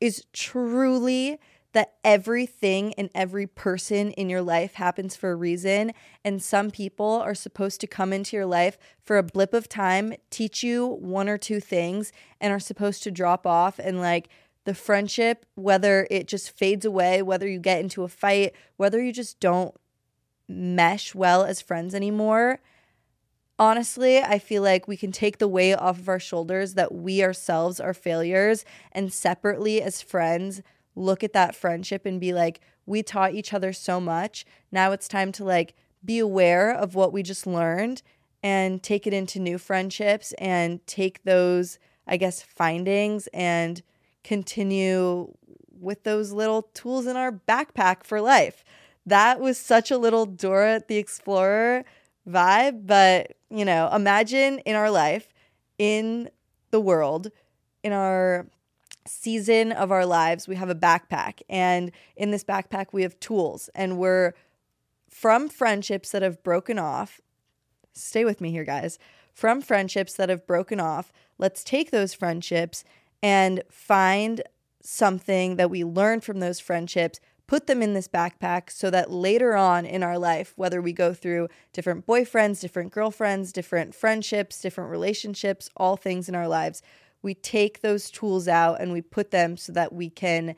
is 0.00 0.24
truly 0.32 1.38
that 1.72 1.92
everything 2.02 2.94
and 2.94 3.10
every 3.14 3.46
person 3.46 4.10
in 4.12 4.30
your 4.30 4.40
life 4.40 4.74
happens 4.74 5.14
for 5.14 5.32
a 5.32 5.36
reason. 5.36 5.92
And 6.24 6.42
some 6.42 6.70
people 6.70 7.20
are 7.22 7.34
supposed 7.34 7.82
to 7.82 7.86
come 7.86 8.14
into 8.14 8.34
your 8.34 8.46
life 8.46 8.78
for 9.02 9.18
a 9.18 9.22
blip 9.22 9.52
of 9.52 9.68
time, 9.68 10.14
teach 10.30 10.62
you 10.62 10.86
one 10.86 11.28
or 11.28 11.36
two 11.36 11.60
things, 11.60 12.12
and 12.40 12.50
are 12.50 12.58
supposed 12.58 13.02
to 13.02 13.10
drop 13.10 13.46
off. 13.46 13.78
And 13.78 14.00
like 14.00 14.30
the 14.66 14.74
friendship, 14.74 15.46
whether 15.54 16.06
it 16.10 16.28
just 16.28 16.50
fades 16.50 16.84
away, 16.84 17.22
whether 17.22 17.48
you 17.48 17.58
get 17.58 17.80
into 17.80 18.02
a 18.04 18.08
fight, 18.08 18.52
whether 18.76 19.02
you 19.02 19.12
just 19.12 19.40
don't 19.40 19.74
mesh 20.48 21.14
well 21.14 21.44
as 21.44 21.62
friends 21.62 21.94
anymore. 21.94 22.60
Honestly, 23.58 24.18
I 24.18 24.38
feel 24.38 24.62
like 24.62 24.86
we 24.86 24.96
can 24.98 25.12
take 25.12 25.38
the 25.38 25.48
weight 25.48 25.74
off 25.74 25.98
of 25.98 26.08
our 26.08 26.20
shoulders 26.20 26.74
that 26.74 26.94
we 26.94 27.22
ourselves 27.22 27.80
are 27.80 27.94
failures 27.94 28.64
and 28.92 29.12
separately 29.12 29.80
as 29.80 30.02
friends 30.02 30.60
look 30.94 31.24
at 31.24 31.32
that 31.32 31.54
friendship 31.54 32.04
and 32.04 32.20
be 32.20 32.34
like, 32.34 32.60
we 32.84 33.02
taught 33.02 33.34
each 33.34 33.54
other 33.54 33.72
so 33.72 34.00
much. 34.00 34.44
Now 34.70 34.92
it's 34.92 35.08
time 35.08 35.32
to 35.32 35.44
like 35.44 35.74
be 36.04 36.18
aware 36.18 36.70
of 36.70 36.94
what 36.94 37.12
we 37.12 37.22
just 37.22 37.46
learned 37.46 38.02
and 38.42 38.82
take 38.82 39.06
it 39.06 39.14
into 39.14 39.38
new 39.38 39.58
friendships 39.58 40.32
and 40.38 40.86
take 40.86 41.24
those, 41.24 41.78
I 42.06 42.16
guess, 42.16 42.42
findings 42.42 43.26
and 43.28 43.82
continue 44.26 45.32
with 45.70 46.02
those 46.02 46.32
little 46.32 46.62
tools 46.74 47.06
in 47.06 47.16
our 47.16 47.30
backpack 47.30 48.02
for 48.02 48.20
life. 48.20 48.64
That 49.06 49.38
was 49.38 49.56
such 49.56 49.90
a 49.90 49.98
little 49.98 50.26
Dora 50.26 50.82
the 50.86 50.96
Explorer 50.96 51.84
vibe, 52.28 52.86
but 52.86 53.36
you 53.50 53.64
know, 53.64 53.88
imagine 53.94 54.58
in 54.60 54.74
our 54.74 54.90
life, 54.90 55.32
in 55.78 56.28
the 56.72 56.80
world, 56.80 57.30
in 57.84 57.92
our 57.92 58.46
season 59.06 59.70
of 59.70 59.92
our 59.92 60.04
lives, 60.04 60.48
we 60.48 60.56
have 60.56 60.70
a 60.70 60.74
backpack. 60.74 61.40
And 61.48 61.92
in 62.16 62.32
this 62.32 62.42
backpack, 62.42 62.86
we 62.92 63.02
have 63.02 63.20
tools. 63.20 63.70
And 63.76 63.96
we're 63.96 64.34
from 65.08 65.48
friendships 65.48 66.10
that 66.10 66.22
have 66.22 66.42
broken 66.42 66.80
off. 66.80 67.20
Stay 67.92 68.24
with 68.24 68.40
me 68.40 68.50
here, 68.50 68.64
guys. 68.64 68.98
From 69.32 69.60
friendships 69.60 70.14
that 70.14 70.28
have 70.28 70.46
broken 70.46 70.80
off, 70.80 71.12
let's 71.38 71.62
take 71.62 71.92
those 71.92 72.14
friendships 72.14 72.82
and 73.22 73.62
find 73.70 74.42
something 74.82 75.56
that 75.56 75.70
we 75.70 75.84
learn 75.84 76.20
from 76.20 76.40
those 76.40 76.60
friendships, 76.60 77.18
put 77.46 77.66
them 77.66 77.82
in 77.82 77.94
this 77.94 78.08
backpack 78.08 78.70
so 78.70 78.90
that 78.90 79.10
later 79.10 79.56
on 79.56 79.84
in 79.86 80.02
our 80.02 80.18
life, 80.18 80.52
whether 80.56 80.80
we 80.80 80.92
go 80.92 81.12
through 81.12 81.48
different 81.72 82.06
boyfriends, 82.06 82.60
different 82.60 82.92
girlfriends, 82.92 83.52
different 83.52 83.94
friendships, 83.94 84.60
different 84.60 84.90
relationships, 84.90 85.70
all 85.76 85.96
things 85.96 86.28
in 86.28 86.34
our 86.34 86.48
lives, 86.48 86.82
we 87.22 87.34
take 87.34 87.80
those 87.80 88.10
tools 88.10 88.46
out 88.46 88.80
and 88.80 88.92
we 88.92 89.00
put 89.00 89.30
them 89.30 89.56
so 89.56 89.72
that 89.72 89.92
we 89.92 90.08
can 90.10 90.54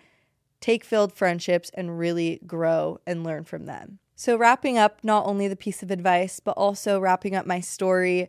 take 0.61 0.85
filled 0.85 1.13
friendships 1.13 1.71
and 1.75 1.99
really 1.99 2.41
grow 2.47 2.99
and 3.07 3.25
learn 3.25 3.45
from 3.45 3.67
them. 3.67 3.99
So, 4.17 4.37
wrapping 4.37 4.77
up 4.77 4.99
not 5.05 5.27
only 5.27 5.47
the 5.47 5.55
piece 5.55 5.83
of 5.83 5.93
advice, 5.93 6.41
but 6.41 6.57
also 6.57 6.99
wrapping 6.99 7.37
up 7.37 7.47
my 7.47 7.61
story, 7.61 8.29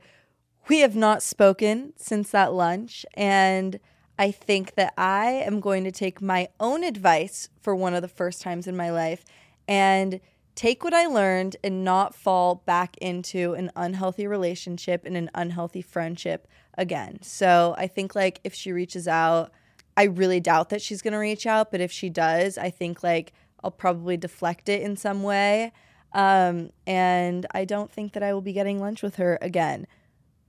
we 0.68 0.80
have 0.80 0.96
not 0.96 1.24
spoken 1.24 1.94
since 1.98 2.30
that 2.30 2.54
lunch. 2.54 3.06
And 3.15 3.80
I 4.19 4.32
think 4.32 4.75
that 4.75 4.93
I 4.97 5.27
am 5.27 5.62
going 5.62 5.86
to 5.86 5.91
take 5.91 6.21
my 6.21 6.49
own 6.60 6.84
advice 6.84 7.47
for 7.62 7.73
one 7.73 7.93
of 7.93 8.01
the 8.01 8.10
first 8.10 8.41
times 8.41 8.67
in 8.67 8.75
my 8.75 8.91
life 8.91 9.23
and 9.65 10.19
take 10.55 10.84
what 10.84 10.93
I 10.93 11.05
learned 11.05 11.55
and 11.63 11.86
not 11.86 12.13
fall 12.13 12.55
back 12.65 12.97
into 12.97 13.53
an 13.53 13.71
unhealthy 13.77 14.27
relationship 14.27 15.05
and 15.05 15.15
an 15.15 15.29
unhealthy 15.34 15.82
friendship 15.82 16.49
again. 16.77 17.19
So 17.21 17.73
I 17.77 17.88
think 17.88 18.13
like 18.13 18.41
if 18.43 18.53
she 18.53 18.73
reaches 18.73 19.08
out, 19.08 19.53
I 19.95 20.03
really 20.03 20.41
doubt 20.41 20.67
that 20.69 20.82
she's 20.82 21.01
going 21.01 21.13
to 21.13 21.17
reach 21.17 21.47
out, 21.47 21.71
but 21.71 21.79
if 21.79 21.91
she 21.91 22.10
does, 22.10 22.58
I 22.58 22.71
think 22.71 23.01
like 23.01 23.32
I'll 23.63 23.71
probably 23.71 24.17
deflect 24.17 24.67
it 24.67 24.82
in 24.82 24.97
some 24.97 25.23
way. 25.23 25.71
Um, 26.12 26.71
and 26.86 27.45
I 27.51 27.63
don't 27.63 27.89
think 27.89 28.12
that 28.13 28.23
I 28.23 28.34
will 28.34 28.41
be 28.41 28.51
getting 28.51 28.82
lunch 28.82 29.01
with 29.01 29.15
her 29.15 29.38
again. 29.41 29.88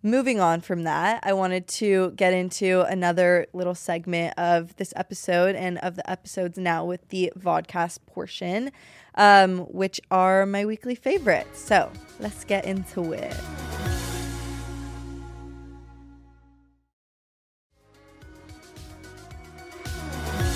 Moving 0.03 0.41
on 0.41 0.63
from 0.63 0.85
that, 0.85 1.21
I 1.25 1.35
wanted 1.35 1.69
to 1.69 2.13
get 2.13 2.33
into 2.33 2.81
another 2.89 3.47
little 3.53 3.75
segment 3.75 4.33
of 4.39 4.75
this 4.77 4.95
episode 4.97 5.55
and 5.55 5.77
of 5.81 5.97
the 5.97 6.11
episodes 6.11 6.57
now 6.57 6.87
with 6.87 7.07
the 7.11 7.31
vodcast 7.39 7.99
portion, 8.07 8.71
um, 9.17 9.59
which 9.59 10.01
are 10.11 10.47
my 10.47 10.65
weekly 10.65 10.95
favorites. 10.95 11.63
So 11.63 11.93
let's 12.19 12.45
get 12.45 12.65
into 12.65 13.13
it. 13.13 13.37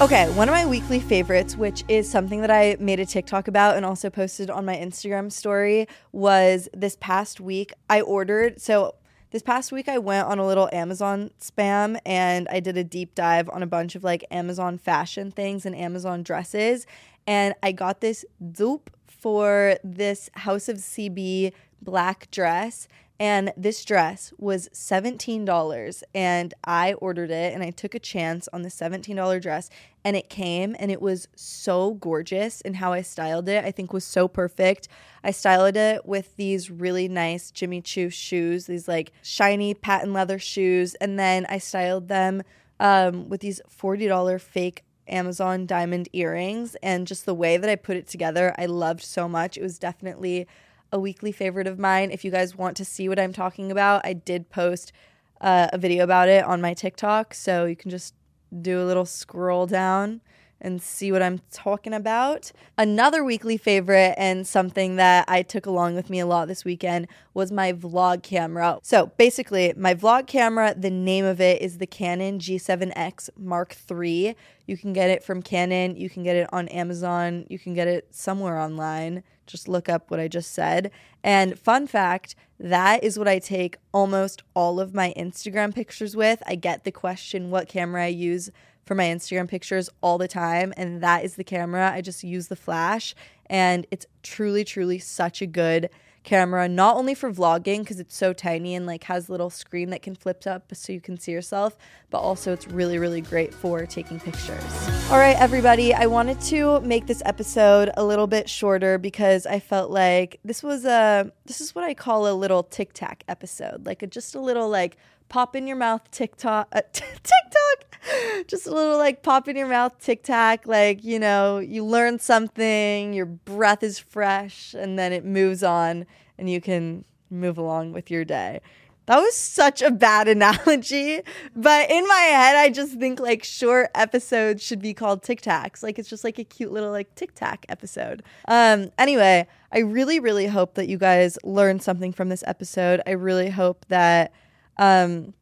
Okay, 0.00 0.30
one 0.32 0.48
of 0.48 0.54
my 0.54 0.64
weekly 0.64 1.00
favorites, 1.00 1.54
which 1.54 1.84
is 1.86 2.10
something 2.10 2.40
that 2.40 2.50
I 2.50 2.78
made 2.80 2.98
a 2.98 3.04
TikTok 3.04 3.46
about 3.46 3.76
and 3.76 3.84
also 3.84 4.08
posted 4.08 4.48
on 4.48 4.64
my 4.64 4.74
Instagram 4.74 5.30
story, 5.30 5.86
was 6.12 6.70
this 6.72 6.96
past 6.98 7.40
week. 7.40 7.74
I 7.90 8.00
ordered, 8.00 8.58
so 8.58 8.94
this 9.34 9.42
past 9.42 9.72
week 9.72 9.88
I 9.88 9.98
went 9.98 10.28
on 10.28 10.38
a 10.38 10.46
little 10.46 10.70
Amazon 10.72 11.32
spam 11.40 11.98
and 12.06 12.46
I 12.52 12.60
did 12.60 12.76
a 12.76 12.84
deep 12.84 13.16
dive 13.16 13.50
on 13.50 13.64
a 13.64 13.66
bunch 13.66 13.96
of 13.96 14.04
like 14.04 14.24
Amazon 14.30 14.78
fashion 14.78 15.32
things 15.32 15.66
and 15.66 15.74
Amazon 15.74 16.22
dresses. 16.22 16.86
And 17.26 17.52
I 17.60 17.72
got 17.72 18.00
this 18.00 18.24
dupe 18.52 18.90
for 19.08 19.76
this 19.82 20.30
House 20.34 20.68
of 20.68 20.76
CB 20.76 21.52
black 21.82 22.30
dress. 22.30 22.86
And 23.18 23.52
this 23.56 23.84
dress 23.84 24.32
was 24.38 24.68
$17 24.68 26.02
and 26.14 26.54
I 26.62 26.92
ordered 26.94 27.32
it 27.32 27.54
and 27.54 27.64
I 27.64 27.70
took 27.70 27.96
a 27.96 27.98
chance 27.98 28.48
on 28.52 28.62
the 28.62 28.68
$17 28.68 29.42
dress 29.42 29.68
and 30.04 30.16
it 30.16 30.28
came 30.28 30.76
and 30.78 30.90
it 30.90 31.00
was 31.00 31.26
so 31.34 31.94
gorgeous 31.94 32.60
and 32.60 32.76
how 32.76 32.92
I 32.92 33.02
styled 33.02 33.48
it 33.48 33.64
I 33.64 33.70
think 33.70 33.92
was 33.92 34.04
so 34.04 34.28
perfect. 34.28 34.88
I 35.22 35.30
styled 35.30 35.76
it 35.76 36.04
with 36.04 36.36
these 36.36 36.70
really 36.70 37.08
nice 37.08 37.50
Jimmy 37.50 37.80
Choo 37.80 38.10
shoes, 38.10 38.66
these 38.66 38.86
like 38.86 39.12
shiny 39.22 39.74
patent 39.74 40.12
leather 40.12 40.38
shoes 40.38 40.94
and 40.96 41.18
then 41.18 41.46
I 41.48 41.58
styled 41.58 42.08
them 42.08 42.42
um, 42.78 43.28
with 43.28 43.40
these 43.40 43.60
$40 43.70 44.40
fake 44.40 44.84
Amazon 45.08 45.66
diamond 45.66 46.08
earrings 46.12 46.76
and 46.82 47.06
just 47.06 47.26
the 47.26 47.34
way 47.34 47.56
that 47.56 47.68
I 47.70 47.76
put 47.76 47.96
it 47.96 48.06
together 48.06 48.54
I 48.58 48.66
loved 48.66 49.02
so 49.02 49.28
much. 49.28 49.56
It 49.56 49.62
was 49.62 49.78
definitely 49.78 50.46
a 50.92 50.98
weekly 51.00 51.32
favorite 51.32 51.66
of 51.66 51.78
mine. 51.78 52.10
If 52.10 52.24
you 52.24 52.30
guys 52.30 52.56
want 52.56 52.76
to 52.76 52.84
see 52.84 53.08
what 53.08 53.18
I'm 53.18 53.32
talking 53.32 53.72
about, 53.72 54.02
I 54.04 54.12
did 54.12 54.48
post 54.48 54.92
uh, 55.40 55.68
a 55.72 55.78
video 55.78 56.04
about 56.04 56.28
it 56.28 56.44
on 56.44 56.60
my 56.60 56.72
TikTok. 56.72 57.34
So 57.34 57.64
you 57.64 57.74
can 57.74 57.90
just 57.90 58.14
do 58.60 58.82
a 58.82 58.84
little 58.84 59.06
scroll 59.06 59.66
down 59.66 60.20
and 60.60 60.80
see 60.80 61.12
what 61.12 61.22
I'm 61.22 61.40
talking 61.52 61.92
about. 61.92 62.50
Another 62.78 63.22
weekly 63.22 63.58
favorite 63.58 64.14
and 64.16 64.46
something 64.46 64.96
that 64.96 65.26
I 65.28 65.42
took 65.42 65.66
along 65.66 65.94
with 65.94 66.08
me 66.08 66.20
a 66.20 66.26
lot 66.26 66.48
this 66.48 66.64
weekend 66.64 67.06
was 67.34 67.52
my 67.52 67.72
vlog 67.72 68.22
camera. 68.22 68.78
So 68.82 69.12
basically, 69.18 69.74
my 69.76 69.94
vlog 69.94 70.26
camera, 70.26 70.74
the 70.74 70.90
name 70.90 71.26
of 71.26 71.40
it 71.40 71.60
is 71.60 71.78
the 71.78 71.86
Canon 71.86 72.38
G7X 72.38 73.30
Mark 73.36 73.76
III. 73.90 74.34
You 74.66 74.76
can 74.78 74.94
get 74.94 75.10
it 75.10 75.22
from 75.22 75.42
Canon, 75.42 75.96
you 75.96 76.08
can 76.08 76.22
get 76.22 76.36
it 76.36 76.48
on 76.50 76.68
Amazon, 76.68 77.46
you 77.50 77.58
can 77.58 77.74
get 77.74 77.86
it 77.86 78.08
somewhere 78.10 78.58
online. 78.58 79.22
Just 79.46 79.68
look 79.68 79.88
up 79.88 80.10
what 80.10 80.20
I 80.20 80.28
just 80.28 80.52
said. 80.52 80.90
And 81.22 81.58
fun 81.58 81.86
fact, 81.86 82.34
that 82.58 83.02
is 83.02 83.18
what 83.18 83.28
I 83.28 83.38
take 83.38 83.76
almost 83.92 84.42
all 84.54 84.80
of 84.80 84.94
my 84.94 85.12
Instagram 85.16 85.74
pictures 85.74 86.16
with. 86.16 86.42
I 86.46 86.54
get 86.54 86.84
the 86.84 86.92
question 86.92 87.50
what 87.50 87.68
camera 87.68 88.04
I 88.04 88.08
use 88.08 88.50
for 88.84 88.94
my 88.94 89.04
Instagram 89.04 89.48
pictures 89.48 89.88
all 90.02 90.18
the 90.18 90.28
time, 90.28 90.74
and 90.76 91.02
that 91.02 91.24
is 91.24 91.36
the 91.36 91.44
camera. 91.44 91.90
I 91.92 92.00
just 92.00 92.22
use 92.22 92.48
the 92.48 92.56
flash, 92.56 93.14
and 93.46 93.86
it's 93.90 94.06
truly, 94.22 94.64
truly 94.64 94.98
such 94.98 95.40
a 95.40 95.46
good 95.46 95.88
camera, 96.24 96.68
not 96.68 96.96
only 96.96 97.14
for 97.14 97.30
vlogging 97.30 97.80
because 97.80 98.00
it's 98.00 98.16
so 98.16 98.32
tiny 98.32 98.74
and 98.74 98.86
like 98.86 99.04
has 99.04 99.28
little 99.28 99.50
screen 99.50 99.90
that 99.90 100.02
can 100.02 100.14
flip 100.14 100.46
up 100.46 100.74
so 100.74 100.92
you 100.92 101.00
can 101.00 101.18
see 101.18 101.30
yourself, 101.32 101.76
but 102.10 102.18
also 102.18 102.52
it's 102.52 102.66
really, 102.66 102.98
really 102.98 103.20
great 103.20 103.54
for 103.54 103.86
taking 103.86 104.18
pictures. 104.18 104.64
All 105.10 105.18
right, 105.18 105.36
everybody, 105.38 105.94
I 105.94 106.06
wanted 106.06 106.40
to 106.42 106.80
make 106.80 107.06
this 107.06 107.22
episode 107.24 107.90
a 107.96 108.04
little 108.04 108.26
bit 108.26 108.48
shorter 108.48 108.98
because 108.98 109.46
I 109.46 109.60
felt 109.60 109.90
like 109.90 110.40
this 110.44 110.62
was 110.62 110.84
a 110.84 111.30
this 111.44 111.60
is 111.60 111.74
what 111.74 111.84
I 111.84 111.94
call 111.94 112.26
a 112.26 112.34
little 112.34 112.62
tic 112.62 112.92
tac 112.94 113.22
episode, 113.28 113.86
like 113.86 114.02
a, 114.02 114.06
just 114.06 114.34
a 114.34 114.40
little 114.40 114.68
like 114.68 114.96
pop 115.28 115.56
in 115.56 115.66
your 115.66 115.76
mouth 115.76 116.10
TikTok, 116.10 116.68
uh, 116.72 116.82
TikTok, 116.92 118.46
just 118.46 118.66
a 118.66 118.72
little 118.72 118.98
like 118.98 119.22
pop 119.22 119.48
in 119.48 119.56
your 119.56 119.68
mouth 119.68 119.98
TikTok. 120.00 120.66
Like, 120.66 121.04
you 121.04 121.18
know, 121.18 121.58
you 121.58 121.84
learn 121.84 122.18
something, 122.18 123.12
your 123.12 123.26
breath 123.26 123.82
is 123.82 123.98
fresh, 123.98 124.74
and 124.74 124.98
then 124.98 125.12
it 125.12 125.24
moves 125.24 125.62
on 125.62 126.06
and 126.38 126.50
you 126.50 126.60
can 126.60 127.04
move 127.30 127.58
along 127.58 127.92
with 127.92 128.10
your 128.10 128.24
day. 128.24 128.60
That 129.06 129.18
was 129.18 129.36
such 129.36 129.82
a 129.82 129.90
bad 129.90 130.28
analogy, 130.36 131.20
but 131.54 131.90
in 131.90 132.06
my 132.08 132.14
head, 132.14 132.56
I 132.56 132.70
just 132.70 132.98
think 132.98 133.20
like 133.20 133.44
short 133.44 133.90
episodes 133.94 134.62
should 134.62 134.80
be 134.80 134.94
called 134.94 135.22
Tic 135.22 135.42
Tacs. 135.42 135.82
Like 135.82 135.98
it's 135.98 136.08
just 136.08 136.24
like 136.24 136.38
a 136.38 136.44
cute 136.44 136.72
little 136.72 136.90
like 136.90 137.14
Tic 137.14 137.34
Tac 137.34 137.66
episode. 137.68 138.22
Um, 138.48 138.90
anyway, 138.98 139.46
I 139.72 139.80
really, 139.80 140.20
really 140.20 140.46
hope 140.46 140.74
that 140.74 140.88
you 140.88 140.96
guys 140.96 141.38
learned 141.44 141.82
something 141.82 142.12
from 142.12 142.30
this 142.30 142.44
episode. 142.46 143.02
I 143.06 143.10
really 143.10 143.50
hope 143.50 143.84
that 143.88 144.32
um, 144.76 145.34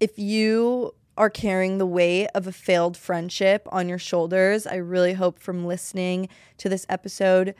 if 0.00 0.18
you 0.18 0.94
are 1.16 1.30
carrying 1.30 1.78
the 1.78 1.86
weight 1.86 2.28
of 2.34 2.46
a 2.46 2.52
failed 2.52 2.96
friendship 2.96 3.66
on 3.72 3.88
your 3.88 3.98
shoulders, 3.98 4.66
I 4.66 4.76
really 4.76 5.14
hope 5.14 5.38
from 5.38 5.66
listening 5.66 6.28
to 6.58 6.68
this 6.68 6.84
episode, 6.88 7.54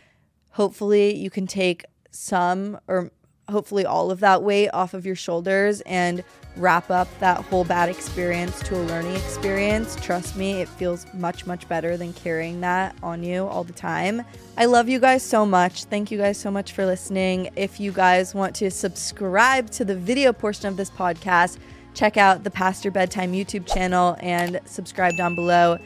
hopefully 0.53 1.17
you 1.17 1.31
can 1.31 1.47
take 1.47 1.85
some 2.11 2.79
or 2.87 3.11
hopefully 3.49 3.87
all 3.87 4.11
of 4.11 4.21
that 4.21 4.43
weight 4.43 4.69
off 4.71 4.95
of 4.95 5.07
your 5.07 5.15
shoulders 5.15 5.81
and 5.83 6.25
wrap 6.57 6.91
up 6.91 7.07
that 7.21 7.39
whole 7.45 7.65
bad 7.65 7.89
experience 7.89 8.59
to 8.61 8.75
a 8.75 8.83
learning 8.85 9.15
experience. 9.15 9.97
Trust 9.97 10.37
me, 10.37 10.53
it 10.63 10.69
feels 10.69 11.07
much, 11.13 11.47
much 11.47 11.69
better 11.69 11.97
than 11.97 12.13
carrying 12.15 12.61
that 12.63 12.97
on 13.03 13.23
you 13.23 13.47
all 13.47 13.63
the 13.63 13.73
time. 13.73 14.23
I 14.57 14.65
love 14.65 14.89
you 14.89 14.99
guys 14.99 15.23
so 15.23 15.45
much. 15.45 15.85
Thank 15.85 16.11
you 16.11 16.19
guys 16.19 16.39
so 16.39 16.51
much 16.51 16.73
for 16.73 16.87
listening. 16.87 17.51
If 17.57 17.79
you 17.79 17.93
guys 17.93 18.35
want 18.35 18.57
to 18.57 18.71
subscribe 18.71 19.71
to 19.73 19.85
the 19.85 19.95
video 19.95 20.33
portion 20.33 20.67
of 20.67 20.77
this 20.77 20.91
podcast, 20.91 21.59
check 21.95 22.17
out 22.17 22.43
the 22.43 22.51
Past 22.51 22.85
Your 22.85 22.93
Bedtime 22.93 23.33
YouTube 23.33 23.67
channel 23.73 24.17
and 24.21 24.61
subscribe 24.65 25.17
down 25.17 25.35
below. 25.35 25.79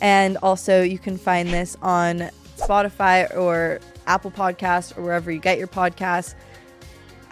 And 0.00 0.36
also, 0.38 0.82
you 0.82 0.98
can 0.98 1.18
find 1.18 1.48
this 1.48 1.76
on 1.82 2.30
Spotify 2.56 3.34
or 3.36 3.80
Apple 4.06 4.30
Podcasts 4.30 4.96
or 4.96 5.02
wherever 5.02 5.30
you 5.30 5.38
get 5.38 5.58
your 5.58 5.68
podcasts. 5.68 6.34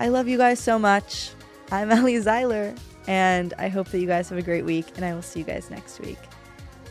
I 0.00 0.08
love 0.08 0.28
you 0.28 0.38
guys 0.38 0.58
so 0.58 0.78
much. 0.78 1.32
I'm 1.70 1.90
Ellie 1.92 2.14
Zeiler, 2.14 2.74
and 3.06 3.52
I 3.58 3.68
hope 3.68 3.88
that 3.88 3.98
you 3.98 4.06
guys 4.06 4.30
have 4.30 4.38
a 4.38 4.42
great 4.42 4.64
week, 4.64 4.86
and 4.96 5.04
I 5.04 5.12
will 5.12 5.20
see 5.20 5.40
you 5.40 5.44
guys 5.44 5.70
next 5.70 6.00
week. 6.00 6.18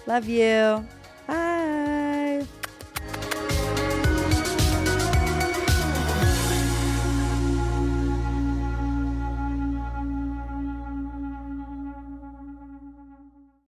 Love 0.05 0.29
you. 0.29 0.85